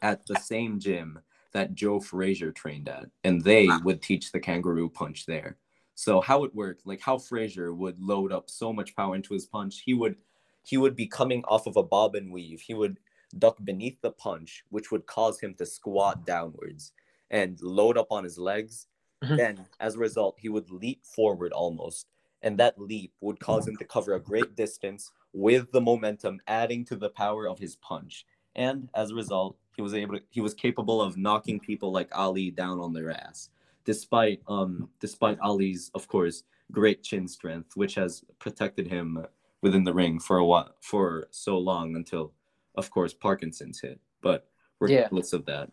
[0.00, 1.18] at the same gym
[1.52, 5.58] that Joe Frazier trained at, and they would teach the kangaroo punch there.
[5.94, 9.46] So how it worked, like how Frazier would load up so much power into his
[9.46, 10.16] punch, he would
[10.64, 12.60] he would be coming off of a bob and weave.
[12.60, 13.00] He would
[13.38, 16.92] duck beneath the punch, which would cause him to squat downwards
[17.30, 18.86] and load up on his legs.
[19.22, 19.36] Mhm.
[19.36, 22.08] Then, as a result, he would leap forward almost,
[22.42, 26.84] and that leap would cause him to cover a great distance with the momentum adding
[26.86, 28.26] to the power of his punch.
[28.54, 32.10] And as a result, he was able to, he was capable of knocking people like
[32.16, 33.50] Ali down on their ass,
[33.84, 39.26] despite um despite Ali's of course great chin strength, which has protected him
[39.60, 42.32] within the ring for a while for so long until
[42.76, 44.00] of course Parkinson's hit.
[44.22, 44.48] But
[44.80, 44.86] Yeah.
[45.04, 45.70] regardless of that,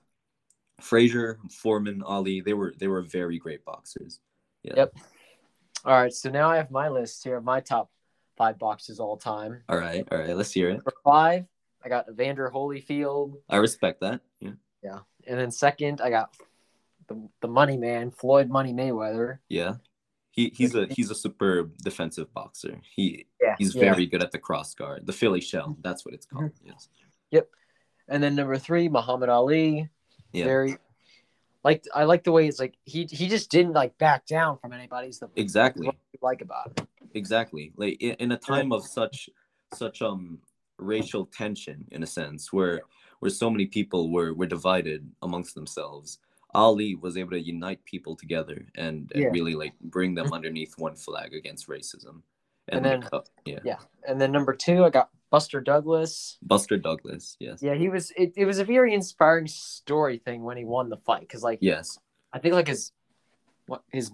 [0.82, 4.20] Frazier, Foreman, Ali, they were they were very great boxers.
[4.64, 4.74] Yeah.
[4.78, 4.94] Yep.
[5.86, 7.90] All right, so now I have my list here of my top
[8.36, 9.64] five boxers all time.
[9.70, 10.82] All right, all right, let's hear it.
[11.04, 11.46] Five,
[11.84, 14.20] I got Evander Holyfield, I respect that.
[14.42, 14.52] Yeah.
[14.84, 15.00] Yeah.
[15.28, 16.36] and then second, I got
[17.10, 19.40] the the Money Man, Floyd Money Mayweather.
[19.50, 19.76] Yeah.
[20.32, 22.80] He he's a he's a superb defensive boxer.
[22.96, 23.82] He Yeah, he's yeah.
[23.92, 25.06] very good at the cross guard.
[25.06, 26.52] The Philly shell, that's what it's called.
[26.64, 26.88] Yes.
[27.32, 27.50] Yep.
[28.08, 29.90] And then number three, Muhammad Ali.
[30.32, 30.46] Yeah.
[30.46, 30.78] Very
[31.64, 34.72] like I like the way it's like he he just didn't like back down from
[34.72, 35.88] anybody's the Exactly.
[35.88, 36.88] what like about it.
[37.16, 37.74] Exactly.
[37.76, 39.30] Like in a time of such
[39.74, 40.40] such um
[40.78, 42.82] racial tension in a sense where
[43.20, 46.20] where so many people were were divided amongst themselves.
[46.54, 49.30] Ali was able to unite people together and, and Yeah.
[49.30, 52.22] really like bring them underneath one flag against racism.
[52.68, 53.60] And, And then- like, uh, yeah.
[53.64, 53.78] Yeah.
[54.08, 56.38] And then number two, I got Buster Douglas.
[56.42, 57.62] Buster Douglas, yes.
[57.62, 58.12] Yeah, he was.
[58.18, 61.60] It, it was a very inspiring story thing when he won the fight because like
[61.62, 62.00] Yes.
[62.34, 62.92] I think like his
[63.68, 64.12] what his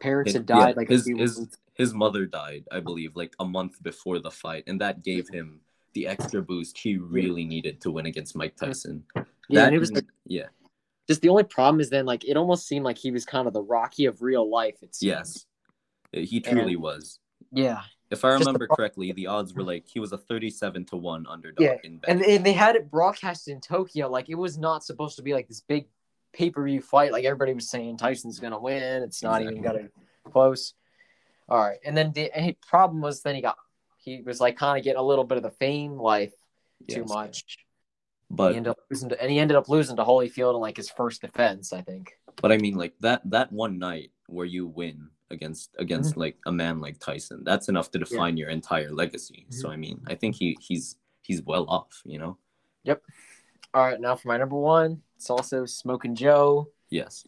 [0.00, 3.44] parents His- had died yeah, like his, his his mother died, I believe, like a
[3.46, 5.60] month before the fight, and that gave him
[5.94, 9.04] the extra boost he really needed to win against Mike Tyson.
[9.16, 9.92] yeah, That and it was
[10.26, 10.48] yeah,
[11.10, 13.52] just the only problem is then like it almost seemed like he was kind of
[13.52, 14.76] the Rocky of real life.
[14.80, 15.44] It's yes,
[16.12, 17.18] he truly was.
[17.50, 20.84] yeah, If I Just the remember correctly, the odds were like he was a thirty-seven
[20.84, 22.10] to one underdog Yeah, in bet.
[22.10, 24.08] and and they had it broadcasted in Tokyo.
[24.08, 25.88] Like it was not supposed to be like this big
[26.32, 27.10] pay per view fight.
[27.10, 29.02] Like everybody was saying Tyson's gonna win.
[29.02, 29.82] It's not even Exactly.
[29.82, 30.74] gonna close.
[31.48, 33.56] All right, and then the and problem was then he got
[33.98, 36.32] he was like kind of getting a little bit of the fame life
[36.88, 37.08] too Yes.
[37.08, 37.58] much.
[38.30, 40.76] But he ended up losing to, and he ended up losing to Holyfield in like
[40.76, 42.16] his first defense, I think.
[42.40, 46.20] but I mean, like that that one night where you win against against Mm-hmm.
[46.20, 49.46] like a man like Tyson, that's enough to define your entire legacy.
[49.50, 49.72] So Mm-hmm.
[49.72, 52.02] I mean, I think he he's he's well off.
[52.04, 52.36] You know.
[52.84, 53.02] Yep.
[53.74, 56.70] All right, now for my number one, it's also Smoking Joe.
[56.88, 57.24] Yes.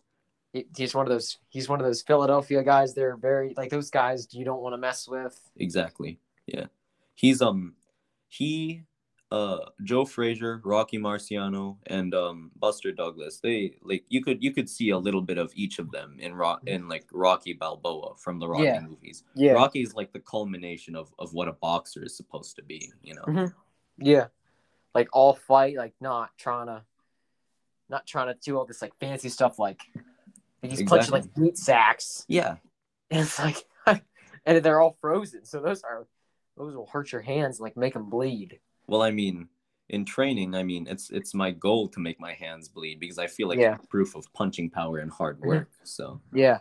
[0.53, 1.39] He- He's one of those.
[1.49, 2.95] He's one of those Philadelphia guys.
[2.95, 5.39] They're very like those guys you don't want to mess with.
[5.57, 6.19] Exactly.
[6.47, 6.67] Yeah.
[7.15, 7.75] He's um
[8.29, 8.83] he
[9.33, 13.41] uh Joe Frazier, Rocky Marciano, and um Buster Douglas.
[13.43, 16.35] They like you could you could see a little bit of each of them in
[16.35, 18.81] rock in like Rocky Balboa from the Rocky Yeah.
[18.81, 19.25] movies.
[19.35, 22.93] Yeah, Rocky is like the culmination of of what a boxer is supposed to be,
[23.03, 23.23] you know.
[23.23, 23.55] Mhm.
[23.97, 24.27] yeah,
[24.95, 26.83] like all fight, like not trying to,
[27.89, 29.59] not trying to do all this like fancy stuff.
[29.59, 29.81] Like
[30.61, 32.57] he's punching like meat sacks, Yeah.
[33.11, 33.65] and it's like,
[34.45, 35.47] and they're all frozen.
[35.47, 36.07] So those are
[36.59, 38.61] those will hurt your hands, like make them bleed.
[38.87, 39.49] Well, I mean,
[39.89, 43.27] in training, I mean, it's it's my goal to make my hands bleed because I
[43.27, 43.77] feel like Yeah.
[43.89, 45.47] proof of punching power and hard Mhm.
[45.47, 45.71] work.
[45.85, 46.61] So, Yeah.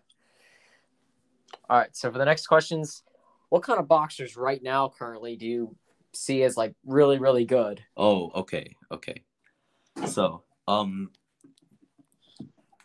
[1.70, 1.96] All right.
[1.96, 3.04] So for the next questions,
[3.50, 5.76] what kind of boxers right now currently do you
[6.14, 7.84] see as like really really good?
[7.96, 9.24] Oh, okay, okay.
[10.08, 11.12] So, um,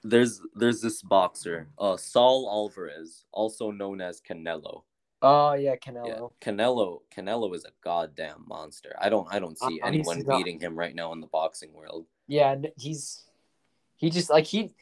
[0.04, 4.84] there's there's this boxer, uh, Saul Alvarez, also known as Canelo.
[5.22, 6.30] Oh yeah, Yeah, Canelo.
[6.40, 8.94] Canelo, Canelo is a goddamn monster.
[9.00, 11.72] I don't, I don't see Uh, he's anyone beating him right now in the boxing
[11.72, 12.06] world.
[12.26, 13.24] Yeah, he's
[13.96, 14.74] he just like he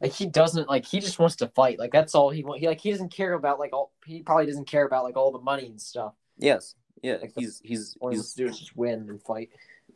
[0.00, 1.78] like he doesn't like he just wants to fight.
[1.78, 2.60] Like that's all he want.
[2.60, 5.32] He like he doesn't care about like all he probably doesn't care about like all
[5.32, 6.14] the money and stuff.
[6.38, 9.08] Yes, yeah, Like the- he's he's All he wants he's to do is just win
[9.08, 9.50] and fight,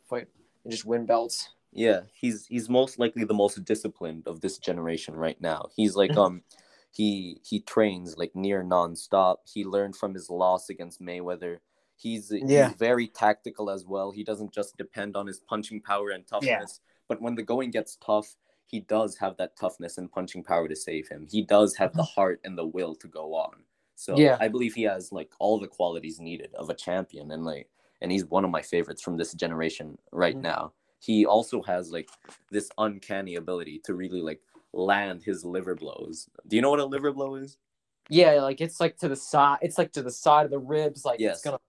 [0.09, 0.27] fight
[0.63, 1.49] and just win belts.
[1.71, 5.67] Yeah, he's he's most likely the most disciplined of this generation right now.
[5.75, 6.41] He's like um
[6.91, 9.37] he he trains like near nonstop.
[9.51, 11.59] He learned from his loss against Mayweather.
[11.95, 12.69] He's Yeah.
[12.69, 14.11] he's very tactical as well.
[14.11, 17.95] He doesn't just depend on his punching power and toughness, but when the going gets
[17.97, 21.25] tough, he does have that toughness and punching power to save him.
[21.29, 23.63] He does have the heart and the will to go on.
[23.95, 24.37] So Yeah.
[24.39, 27.69] I believe he has like all the qualities needed of a champion and like
[27.99, 30.41] and he's one of my favorites from this generation right Mhm.
[30.41, 30.73] now.
[30.99, 32.09] He also has like
[32.51, 34.41] this uncanny ability to really like
[34.73, 36.29] land his liver blows.
[36.47, 37.57] Do you know what a liver blow is?
[38.09, 39.59] Yeah, like it's like to the side.
[39.61, 41.03] It's like to the side of the ribs.
[41.03, 41.37] Like Yes.
[41.37, 41.59] it's gonna.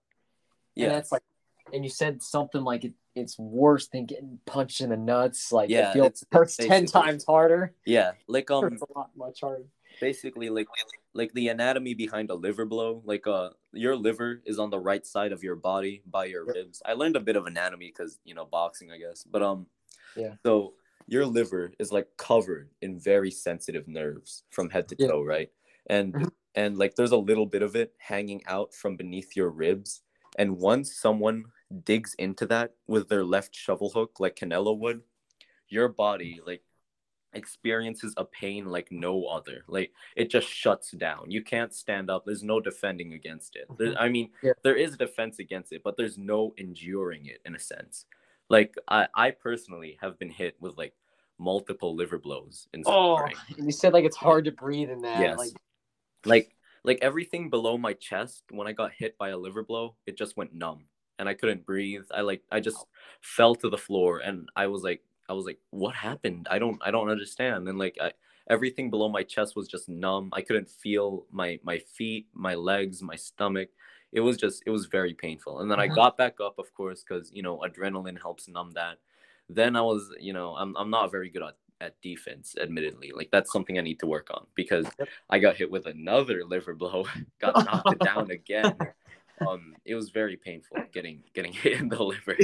[0.75, 0.85] Yeah.
[0.85, 1.23] And that's like,
[1.73, 5.51] and you said something like it, it's worse than getting punched in the nuts.
[5.51, 7.73] Like Yeah, it feels it's- hurts it's ten times harder.
[7.85, 9.65] Yeah, like um a lot much harder.
[9.99, 10.67] basically like
[11.13, 13.01] like the anatomy behind a liver blow.
[13.03, 16.81] Like uh, your liver is on the right side of your body by your ribs.
[16.85, 19.23] I learned a bit of anatomy because you know boxing, I guess.
[19.23, 19.65] But um,
[20.15, 20.35] Yeah.
[20.45, 20.73] So
[21.11, 25.07] your liver is like covered in very sensitive nerves from head to Yeah.
[25.07, 25.51] toe, right?
[25.87, 26.31] And Mhm.
[26.55, 30.01] and like there's a little bit of it hanging out from beneath your ribs.
[30.37, 31.45] And once someone
[31.83, 35.01] digs into that with their left shovel hook, like Canelo would,
[35.67, 36.63] your body like
[37.33, 39.63] experiences a pain like no other.
[39.67, 41.29] Like it just shuts down.
[41.31, 42.25] You can't stand up.
[42.25, 43.67] There's no defending against it.
[43.77, 44.53] There, I mean, Yeah.
[44.63, 48.05] there is defense against it, but there's no enduring it in a sense.
[48.49, 50.93] Like I, I personally have been hit with like
[51.37, 53.17] multiple liver blows in Oh,
[53.57, 55.19] and you said like it's hard to breathe in that.
[55.19, 55.37] Yes.
[55.37, 55.51] Like,
[56.25, 60.17] like like everything below my chest when i got hit by a liver blow it
[60.17, 60.85] just went numb
[61.17, 62.03] and i couldn't breathe.
[62.13, 62.85] I like i just
[63.21, 66.47] fell to the floor and i was like i was like what happened?
[66.49, 67.67] I don't i don't understand.
[67.67, 68.11] And like I,
[68.49, 70.29] everything below my chest was just numb.
[70.33, 73.69] I couldn't feel my my feet my legs my stomach
[74.11, 75.95] it was just it was very painful and then i Mhm.
[75.95, 78.97] got back up of course because you know adrenaline helps numb that
[79.49, 83.29] then i was you know i'm, I'm not very good at at defense admittedly like
[83.31, 84.85] that's something i need to work on because
[85.29, 87.05] i got hit with another liver blow
[87.39, 88.73] got knocked down again
[89.47, 92.35] um it was very painful getting getting hit in the liver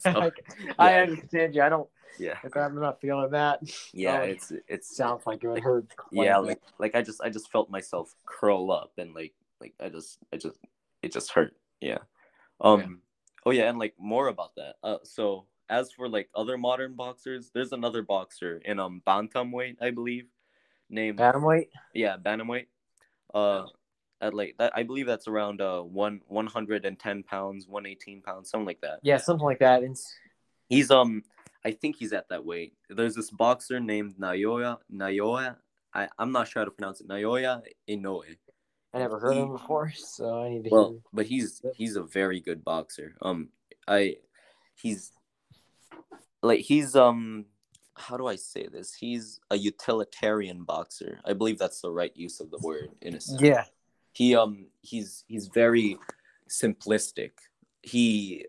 [0.00, 0.30] So,
[0.78, 1.02] I yeah.
[1.02, 1.62] understand you.
[1.62, 1.88] I don't.
[2.18, 3.60] yeah Like, I'm not feeling that.
[3.92, 5.86] yeah Oh, it's it sounds like it would hurt.
[6.10, 9.88] yeah like like i just i just felt myself curl up and like like i
[9.88, 10.56] just i just
[11.02, 11.54] it just hurt.
[11.80, 11.98] Yeah.
[12.60, 13.02] Um
[13.46, 14.76] oh yeah and like more about that.
[14.82, 19.90] Uh so as for like other modern boxers there's another boxer in um bantamweight i
[19.90, 20.24] believe
[20.90, 21.68] named Bantamweight.
[21.94, 22.66] yeah bantamweight
[23.32, 23.64] uh
[24.20, 28.80] at like that i believe that's around uh one 110 pounds 118 pounds something like
[28.82, 28.98] that.
[29.02, 29.82] Yeah, something like that.
[29.82, 30.12] It's,
[30.68, 31.22] he's um
[31.64, 32.74] i think he's at that weight.
[32.90, 35.56] There's this boxer named naoya naoya
[35.94, 38.36] I, i'm not sure how to pronounce it naoya inoue
[38.92, 41.00] I never heard of him before, so I need to well hear.
[41.12, 43.14] but he's he's a very good boxer.
[43.22, 43.48] Um
[43.88, 44.16] i
[44.74, 45.12] he's
[46.42, 47.46] like he's um
[47.94, 48.94] how do i say this?
[48.94, 51.20] He's a utilitarian boxer.
[51.24, 53.40] I believe that's the right use of the word in a sense.
[53.42, 53.64] Yeah.
[54.12, 55.98] he um he's he's very
[56.48, 57.30] simplistic.
[57.82, 58.46] He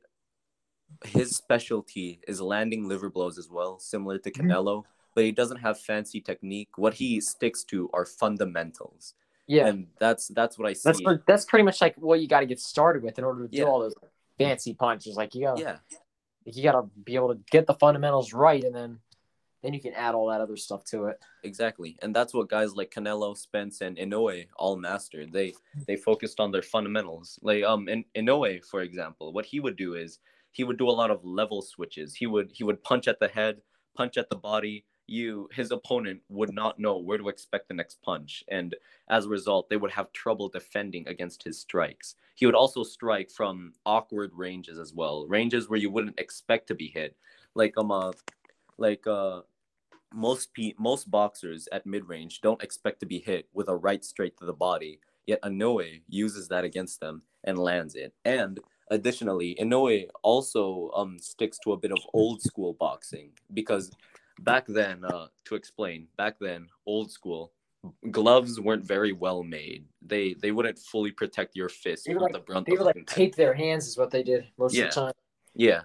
[1.05, 4.47] his specialty is landing liver blows as well similar to Mhm.
[4.47, 6.77] canelo but he doesn't have fancy technique.
[6.77, 9.13] What he sticks to are fundamentals
[9.51, 9.67] Yeah.
[9.67, 12.45] and that's that's what i see that's that's pretty much like what you got to
[12.45, 13.63] get started with in order to Yeah.
[13.65, 13.95] do all those
[14.39, 15.15] fancy punches.
[15.15, 15.77] Like you got to yeah
[16.45, 18.99] you got to be able to get the fundamentals right, and then
[19.61, 21.19] then you can add all that other stuff to it.
[21.43, 25.31] Exactly, and that's what guys like Canelo, Spence, and Inoue all mastered.
[25.31, 25.53] They
[25.87, 27.37] they focused on their fundamentals.
[27.43, 30.19] Like um, in Inoue, for example, what he would do is
[30.51, 32.15] he would do a lot of level switches.
[32.15, 33.61] He would he would punch at the head,
[33.95, 34.85] punch at the body.
[35.11, 38.73] You his opponent would not know where to expect the next punch, and
[39.09, 42.15] as a result, they would have trouble defending against his strikes.
[42.35, 46.75] He would also strike from awkward ranges as well, ranges where you wouldn't expect to
[46.75, 47.17] be hit,
[47.55, 48.13] like um, uh,
[48.77, 49.41] like uh
[50.13, 54.05] most pe- most boxers at mid range don't expect to be hit with a right
[54.05, 55.01] straight to the body.
[55.25, 58.13] Yet Inoue uses that against them and lands it.
[58.23, 63.91] And additionally, Inoue also um sticks to a bit of old school boxing because
[64.43, 67.53] back then, uh, to explain, back then, old school
[68.11, 69.85] gloves weren't very well made.
[70.05, 73.07] They they wouldn't fully protect your fist They would, like- the brunt They would like
[73.07, 74.83] tape their hands, is what they did most Yeah.
[74.85, 75.13] of the time.
[75.55, 75.81] Yeah.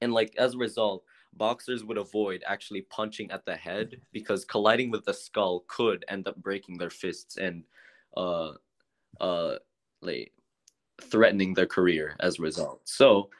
[0.00, 4.90] And like as a result, boxers would avoid actually punching at the head because colliding
[4.90, 7.64] with the skull could end up breaking their fists and
[8.16, 8.52] uh
[9.20, 9.56] uh
[10.02, 10.32] like
[11.00, 12.82] threatening their career as a result.
[12.84, 13.30] So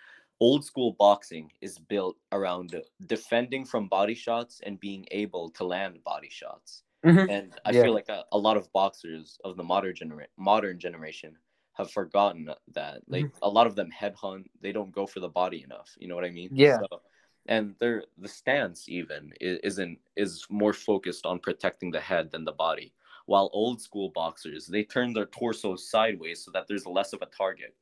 [0.41, 2.75] old school boxing is built around
[3.07, 6.83] defending from body shots and being able to land body shots.
[7.05, 7.31] Mhm.
[7.31, 7.83] And I Yeah.
[7.85, 11.39] feel like a, a lot of boxers of the modern genera- modern generation
[11.75, 13.03] have forgotten that.
[13.09, 14.47] Like a lot of them headhunt.
[14.61, 15.95] They don't go for the body enough.
[15.99, 16.51] You know what I mean?
[16.53, 16.79] Yeah.
[16.79, 17.03] So,
[17.47, 22.53] and their the stance even isn't is more focused on protecting the head than the
[22.53, 22.93] body.
[23.27, 27.27] While old school boxers they turn their torso sideways so that there's less of a
[27.27, 27.75] target.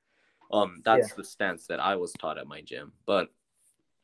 [0.54, 2.92] Um, that's the stance that I was taught at my gym.
[3.06, 3.28] But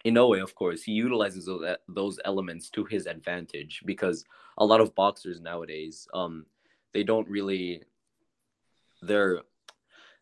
[0.05, 4.24] Inoue, of course, he utilizes those, those elements to his advantage because
[4.59, 6.46] a lot of boxers nowadays, um,
[6.92, 7.82] they don't really,
[9.03, 9.42] they're,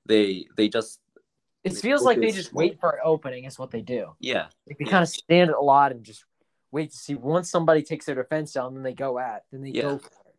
[0.07, 1.01] they they just
[1.65, 3.45] It They feels like they just wait for an opening.
[3.45, 4.15] Is what they do.
[4.21, 4.91] yeah Like they Yeah.
[4.91, 6.25] kind of stand a lot and just
[6.71, 9.71] wait to see once somebody takes their defense down, then they go at, then they
[9.71, 9.83] Yeah.
[9.83, 9.99] go.
[9.99, 10.35] For it.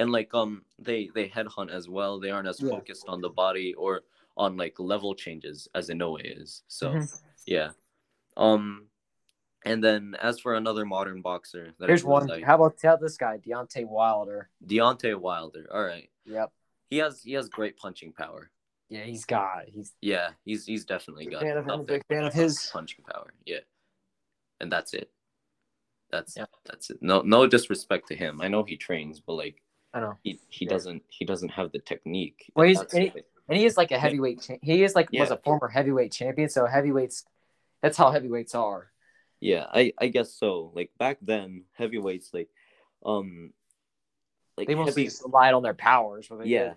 [0.00, 2.18] and like um they they headhunt as well.
[2.20, 2.70] They aren't as Yeah.
[2.70, 4.02] focused on the body or
[4.36, 6.62] on like level changes as Inoue is.
[6.68, 7.22] So Mhm.
[7.46, 7.70] yeah,
[8.36, 8.88] um,
[9.66, 12.26] And then as for another modern boxer, Here's one.
[12.26, 14.50] like, How about tell this guy, Deontay Wilder?
[14.66, 15.66] Deontay Wilder.
[15.72, 16.52] All right, Yep.
[16.90, 18.50] he has he has great punching power.
[18.90, 19.66] Yeah, he's got.
[19.70, 22.68] He's Yeah, he's he's definitely got fan of him, big fan of his.
[22.72, 23.32] punching power.
[23.46, 23.60] Yeah,
[24.60, 25.10] and that's it.
[26.10, 26.44] That's Yeah.
[26.66, 27.00] that's it.
[27.00, 28.42] No no disrespect to him.
[28.42, 29.62] I know he trains, but like
[29.94, 30.18] I know.
[30.22, 30.72] he he Yeah.
[30.72, 32.52] doesn't he doesn't have the technique.
[32.54, 33.12] Well, he's- he-.
[33.48, 34.40] And he is like a heavyweight.
[34.42, 36.48] Cha- he is like was a former heavyweight champion.
[36.48, 37.24] So heavyweights.
[37.82, 38.90] That's how heavyweights are.
[39.40, 40.70] Yeah, I I guess so.
[40.74, 42.48] Like back then, heavyweights like,
[43.04, 43.52] um,
[44.56, 46.28] like They mostly heavy, relied on their powers.
[46.44, 46.74] yeah, did.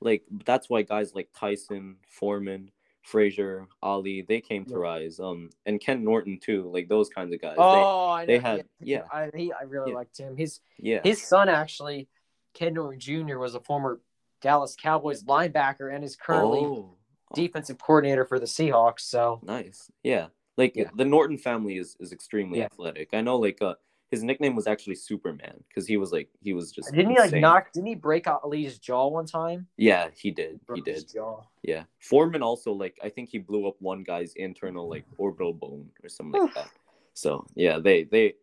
[0.00, 4.78] like that's why guys like Tyson, Foreman, Frazier, Ali, they came to Yeah.
[4.78, 5.20] rise.
[5.20, 6.68] Um, and Ken Norton too.
[6.74, 7.54] Like those kinds of guys.
[7.58, 8.26] Oh, I know.
[8.26, 9.04] they had- yeah.
[9.12, 9.96] I he, I really Yeah.
[9.98, 10.36] liked him.
[10.36, 12.08] His yeah, his son actually,
[12.54, 13.38] Ken Norton Jr.
[13.38, 14.00] was a former
[14.40, 16.94] Dallas Cowboys linebacker and is currently oh,
[17.34, 19.00] defensive coordinator for the Seahawks.
[19.00, 19.90] So nice.
[20.02, 20.26] Yeah,
[20.56, 20.90] like Yeah.
[20.94, 22.66] the Norton family is is extremely Yeah.
[22.66, 23.10] athletic.
[23.12, 23.36] I know.
[23.36, 23.74] Like uh,
[24.10, 27.34] his nickname was actually Superman because he was like he was just didn't he like
[27.34, 27.72] knock?
[27.72, 29.66] Didn't he break out Ali's jaw one time?
[29.76, 30.52] Yeah, he did.
[30.52, 31.12] He Broke his did.
[31.14, 31.42] Jaw.
[31.62, 31.84] Yeah.
[31.98, 36.08] Foreman also like I think he blew up one guy's internal like orbital bone or
[36.08, 36.70] something like that.
[37.14, 38.34] So yeah, they they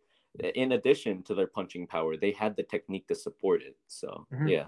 [0.54, 3.74] in addition to their punching power, they had the technique to support it.
[3.86, 4.50] So Mhm.
[4.50, 4.66] yeah.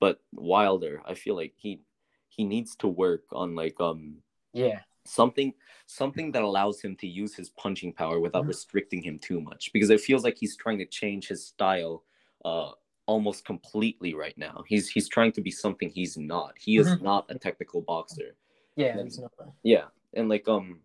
[0.00, 1.82] But Wilder, I feel like he
[2.28, 4.22] he needs to work on like um
[4.52, 4.80] Yeah.
[5.04, 5.54] something
[5.86, 8.48] something that allows him to use his punching power without Mhm.
[8.48, 12.04] restricting him too much because it feels like he's trying to change his style
[12.44, 12.72] uh
[13.06, 14.62] almost completely right now.
[14.68, 16.56] He's he's trying to be something he's not.
[16.58, 17.02] He is Mhm.
[17.02, 18.36] not a technical boxer.
[18.76, 18.96] Yeah.
[18.96, 19.04] Yeah.
[19.04, 19.32] he's not-
[19.62, 20.80] Yeah, and like um,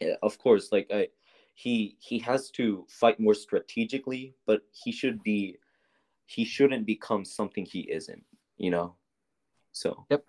[0.00, 1.08] yeah, of course, like I,
[1.54, 5.58] he he has to fight more strategically, but he should be,
[6.30, 8.24] he shouldn't become something he isn't.
[8.56, 8.94] You know,
[9.72, 10.24] so Yep.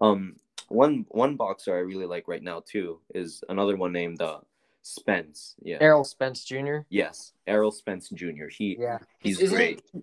[0.00, 0.36] Um,
[0.68, 4.40] one one boxer I really like right now too is another one named uh
[4.82, 5.54] Spence.
[5.62, 5.78] Yeah.
[5.80, 6.78] Errol Spence Jr.
[6.88, 8.48] yes, Errol Spence Jr.
[8.50, 8.98] He Yeah.
[9.18, 9.82] he's Isn't great.
[9.92, 10.02] He,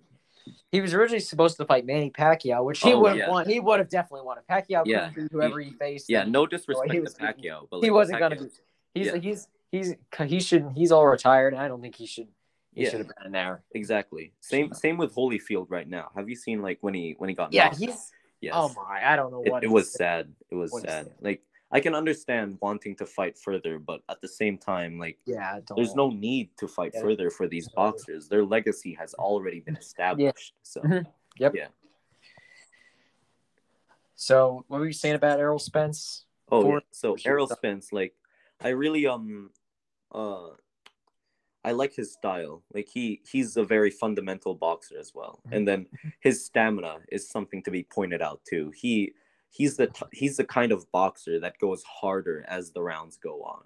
[0.72, 3.30] he was originally supposed to fight Manny Pacquiao, which he Oh, would have yeah.
[3.30, 3.48] won.
[3.48, 4.38] He would have definitely won.
[4.50, 5.10] Pacquiao Yeah.
[5.10, 8.58] whoever he faced, Yeah, no disrespect he was- to Pacquiao, but he wasn't gonna Pacquiao-
[8.94, 9.00] be.
[9.00, 9.16] He's Yeah.
[9.16, 9.94] he's he's
[10.26, 11.54] he should he's all retired.
[11.54, 12.28] I don't think he should.
[12.78, 12.90] He Yeah.
[12.90, 13.64] should have been in there.
[13.72, 14.32] Exactly.
[14.38, 16.10] Same same with Holyfield right now.
[16.14, 18.12] Have you seen like when he when he got Yeah, knocked he's.
[18.40, 18.52] Yes.
[18.54, 19.02] Oh my!
[19.04, 20.32] I don't know it, what it is- was sad.
[20.48, 21.10] It was what sad.
[21.20, 25.58] Like I can understand wanting to fight further, but at the same time, like Yeah,
[25.74, 27.00] there's no need to fight Yeah.
[27.02, 28.28] further for these boxers.
[28.28, 30.54] Their legacy has already been established.
[30.62, 31.04] So Mhm.
[31.40, 31.54] Yep.
[31.56, 31.68] Yeah.
[34.14, 36.24] So, what were you saying about Errol Spence?
[36.50, 36.78] oh yeah.
[36.92, 37.16] So.
[37.26, 38.14] Errol Spence, like
[38.60, 39.50] I really um
[40.12, 40.50] uh
[41.68, 42.62] I like his style.
[42.76, 45.34] Like he he's a very fundamental boxer as well.
[45.52, 45.80] And then
[46.26, 48.64] his stamina is something to be pointed out too.
[48.82, 49.12] He
[49.50, 53.34] he's the t- he's the kind of boxer that goes harder as the rounds go
[53.54, 53.64] on.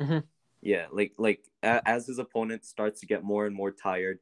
[0.00, 0.22] Mhm.
[0.60, 4.18] Yeah, like like a- as his opponent starts to get more and more tired,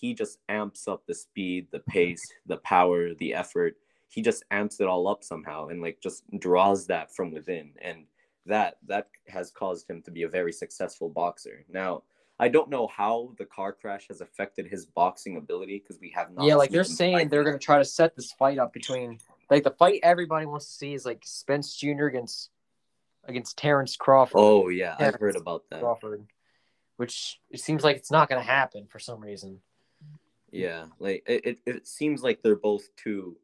[0.00, 3.76] he just amps up the speed, the pace, the power, the effort.
[4.08, 8.06] He just amps it all up somehow and like just draws that from within and
[8.46, 11.64] that that has caused him to be a very successful boxer.
[11.68, 12.02] Now,
[12.38, 16.32] I don't know how the car crash has affected his boxing ability because we have
[16.32, 19.18] not yeah, like they're saying they're going to try to set this fight up between
[19.50, 22.06] like the fight everybody wants to see is like Spence Jr.
[22.06, 22.50] against
[23.24, 24.36] against Terence Crawford.
[24.36, 25.80] Oh yeah, Yeah, I've heard about that.
[25.80, 26.26] Crawford,
[26.96, 29.60] which it seems like it's not going to happen for some reason.
[30.50, 33.36] Yeah, like it, it, it seems like they're both too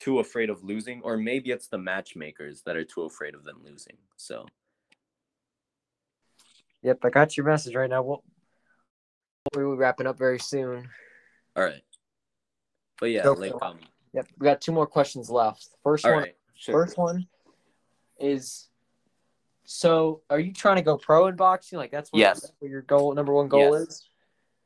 [0.00, 3.60] too afraid of losing, or maybe it's the matchmakers that are too afraid of them
[3.64, 3.96] losing.
[4.16, 4.46] So
[6.82, 8.02] Yep, I got your message right now.
[8.02, 8.22] We'll
[9.54, 10.88] we'll be wrapping up very soon.
[11.56, 11.82] all right.
[13.00, 13.62] But yeah, like it.
[13.62, 13.78] um
[14.14, 15.68] Yep, we got two more questions left.
[15.82, 16.74] First all one, right, sure.
[16.74, 17.26] first one
[18.18, 18.68] is
[19.64, 21.78] so are you trying to go pro in boxing?
[21.78, 22.40] Like that's what, Yes.
[22.40, 23.88] that's what your goal number one goal Yes.
[23.88, 24.10] is?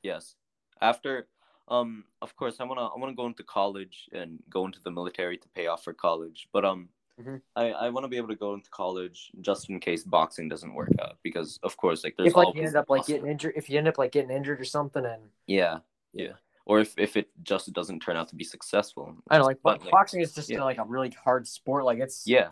[0.03, 0.35] Yes.
[0.81, 1.27] After
[1.69, 5.39] um of course I wanna I wanna go into college and go into the military
[5.39, 6.49] to pay off for college.
[6.53, 6.89] But um
[7.21, 7.43] Mhm.
[7.57, 10.91] I, I wanna be able to go into college just in case boxing doesn't work
[11.01, 13.69] out because of course like there's If like you end up like getting injured if
[13.69, 15.79] you end up like getting injured or something and Yeah,
[16.13, 16.33] yeah.
[16.65, 19.17] Or if, if it just doesn't turn out to be successful.
[19.29, 20.63] I don't like, But, bo- like, boxing is just yeah.
[20.63, 21.85] like a really hard sport.
[21.85, 22.51] Like it's Yeah.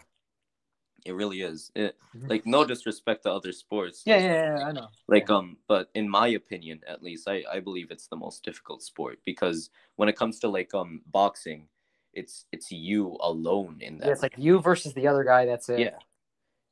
[1.06, 1.70] It really is.
[1.74, 2.28] It, Mhm.
[2.28, 4.02] like no disrespect to other sports.
[4.04, 4.88] yeah, yeah, yeah, I know.
[5.08, 8.82] Like um but in my opinion at least I I believe it's the most difficult
[8.82, 11.68] sport because when it comes to like um boxing
[12.12, 14.06] it's it's you alone in that.
[14.06, 15.46] Yeah, it's like you versus the other guy.
[15.46, 15.80] That's it.
[15.80, 15.90] yeah.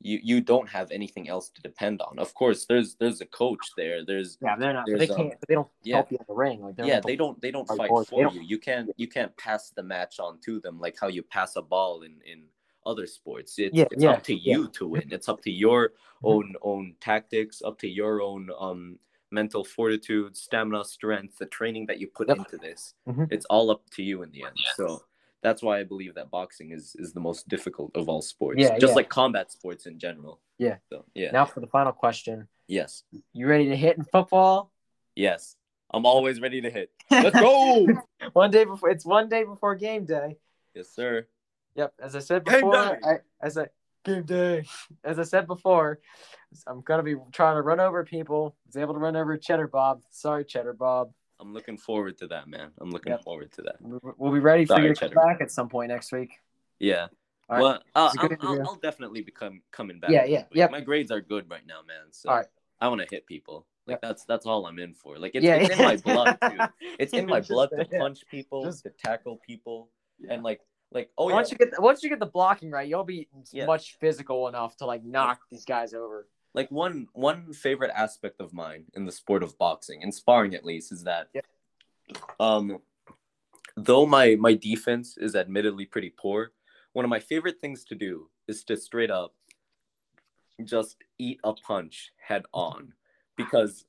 [0.01, 2.19] You you don't have anything else to depend on.
[2.19, 4.05] Of course there's there's a coach there.
[4.05, 4.55] There's yeah.
[4.55, 4.85] They're not.
[4.87, 5.33] They um, can't.
[5.47, 5.97] they don't yeah.
[5.97, 6.61] help you in the ring.
[6.61, 9.83] Like yeah they don't they don't fight for you you can't you can't pass the
[9.83, 12.43] match on to them like how you pass a ball in in
[12.85, 13.59] other sports.
[13.59, 14.55] It's, Yeah, it's yeah, up to yeah.
[14.55, 15.09] you to win.
[15.11, 15.91] It's up to your
[16.23, 18.99] own own tactics, up to your own um
[19.31, 22.37] mental fortitude, stamina, strength, the training that you put Yep.
[22.37, 22.95] into this.
[23.07, 23.27] Mhm.
[23.31, 24.55] It's all up to you in the end.
[24.75, 25.03] So
[25.41, 28.59] that's why I believe that boxing is is the most difficult of all sports.
[28.59, 28.95] Yeah, just yeah.
[28.95, 30.39] like combat sports in general.
[30.57, 30.77] Yeah.
[30.89, 31.31] So yeah.
[31.31, 32.47] Now for the final question.
[32.67, 33.03] yes.
[33.33, 34.71] You ready to hit in football?
[35.15, 35.55] Yes.
[35.91, 36.91] I'm always ready to hit.
[37.11, 37.87] Let's go.
[38.33, 40.37] one day before it's one day before game day.
[40.75, 41.25] yes, sir.
[41.75, 42.75] Yep, as I said before!
[42.75, 43.67] I, as I
[44.03, 44.65] game day,
[45.03, 45.99] as I said before,
[46.67, 48.55] I'm gonna be trying to run over people.
[48.65, 50.01] I was able to run over Cheddar Bob.
[50.09, 51.11] Sorry, Cheddar Bob.
[51.39, 52.71] I'm looking forward to that, man.
[52.81, 53.23] I'm looking Yep.
[53.23, 53.81] forward to that.
[53.81, 55.21] We- We'll be ready for Sorry, you to come Cheddar.
[55.27, 56.33] back at some point next week.
[56.79, 57.07] Yeah.
[57.49, 57.61] All right.
[57.63, 58.67] well, uh, a good I'll, I'll.
[58.69, 60.11] I'll definitely become coming back.
[60.11, 62.11] Yeah, next yeah, My grades are good right now, man.
[62.11, 62.45] So right.
[62.79, 63.65] I want to hit people.
[63.87, 64.01] Like Yep.
[64.01, 65.17] that's that's all I'm in for.
[65.17, 66.59] Like it's, yeah, it's in my blood, dude.
[66.99, 67.99] It's in my blood to yeah.
[67.99, 70.33] punch people, Just- to tackle people, Yeah.
[70.33, 70.61] and like
[70.91, 73.27] like oh yeah, once you get the, once you get the blocking right, you'll be
[73.51, 73.65] Yeah.
[73.65, 76.27] much physical enough to like knock these guys over.
[76.53, 80.65] Like one one favorite aspect of mine in the sport of boxing and sparring at
[80.65, 81.41] least is that Yeah.
[82.39, 82.79] um
[83.75, 86.51] though my my defense is admittedly pretty poor
[86.93, 89.33] one of my favorite things to do is to straight up
[90.63, 92.93] just eat a punch head on
[93.37, 93.85] because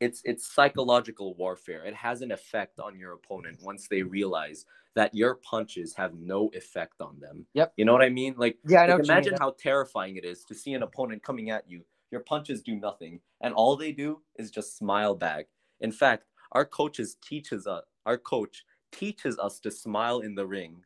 [0.00, 5.14] it's it's psychological warfare it has an effect on your opponent once they realize that
[5.14, 7.74] your punches have no effect on them Yep.
[7.76, 8.92] you know what i mean like Yeah, I know.
[8.94, 9.24] like, what you mean.
[9.24, 11.84] imagine how terrifying it is to see an opponent coming at you.
[12.10, 15.46] Your punches do nothing, and all they do is just smile back.
[15.80, 17.84] In fact, our coaches teaches us.
[18.06, 20.82] Our coach teaches us to smile in the ring,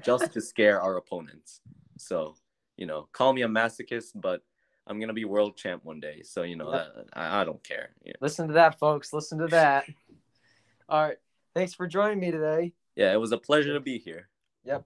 [0.00, 1.60] just to scare our opponents.
[1.96, 2.34] So,
[2.76, 4.42] you know, call me a masochist, but
[4.86, 6.22] I'm gonna be world champ one day.
[6.22, 6.94] So, you know, Yep.
[6.94, 7.90] that, I, I don't care.
[8.04, 8.12] Yeah.
[8.20, 9.12] Listen to that, folks.
[9.12, 9.84] Listen to that.
[10.88, 11.16] All right.
[11.54, 12.72] Thanks for joining me today.
[12.96, 14.28] yeah, it was a pleasure to be here.
[14.64, 14.84] Yep,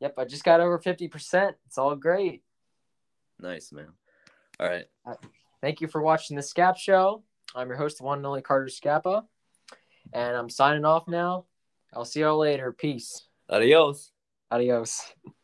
[0.00, 0.14] Yep.
[0.18, 1.54] I just got over 50%.
[1.66, 2.42] It's all great.
[3.40, 3.88] Nice, man.
[4.60, 4.84] All right.
[5.06, 5.14] Uh,
[5.60, 7.22] thank you for watching the Scap Show.
[7.54, 9.24] I'm your host, the one and only Carter Scappa.
[10.12, 11.46] And I'm signing off now.
[11.94, 12.72] I'll see y'all later.
[12.72, 13.26] Peace.
[13.50, 14.12] Adios.
[14.50, 15.02] Adios.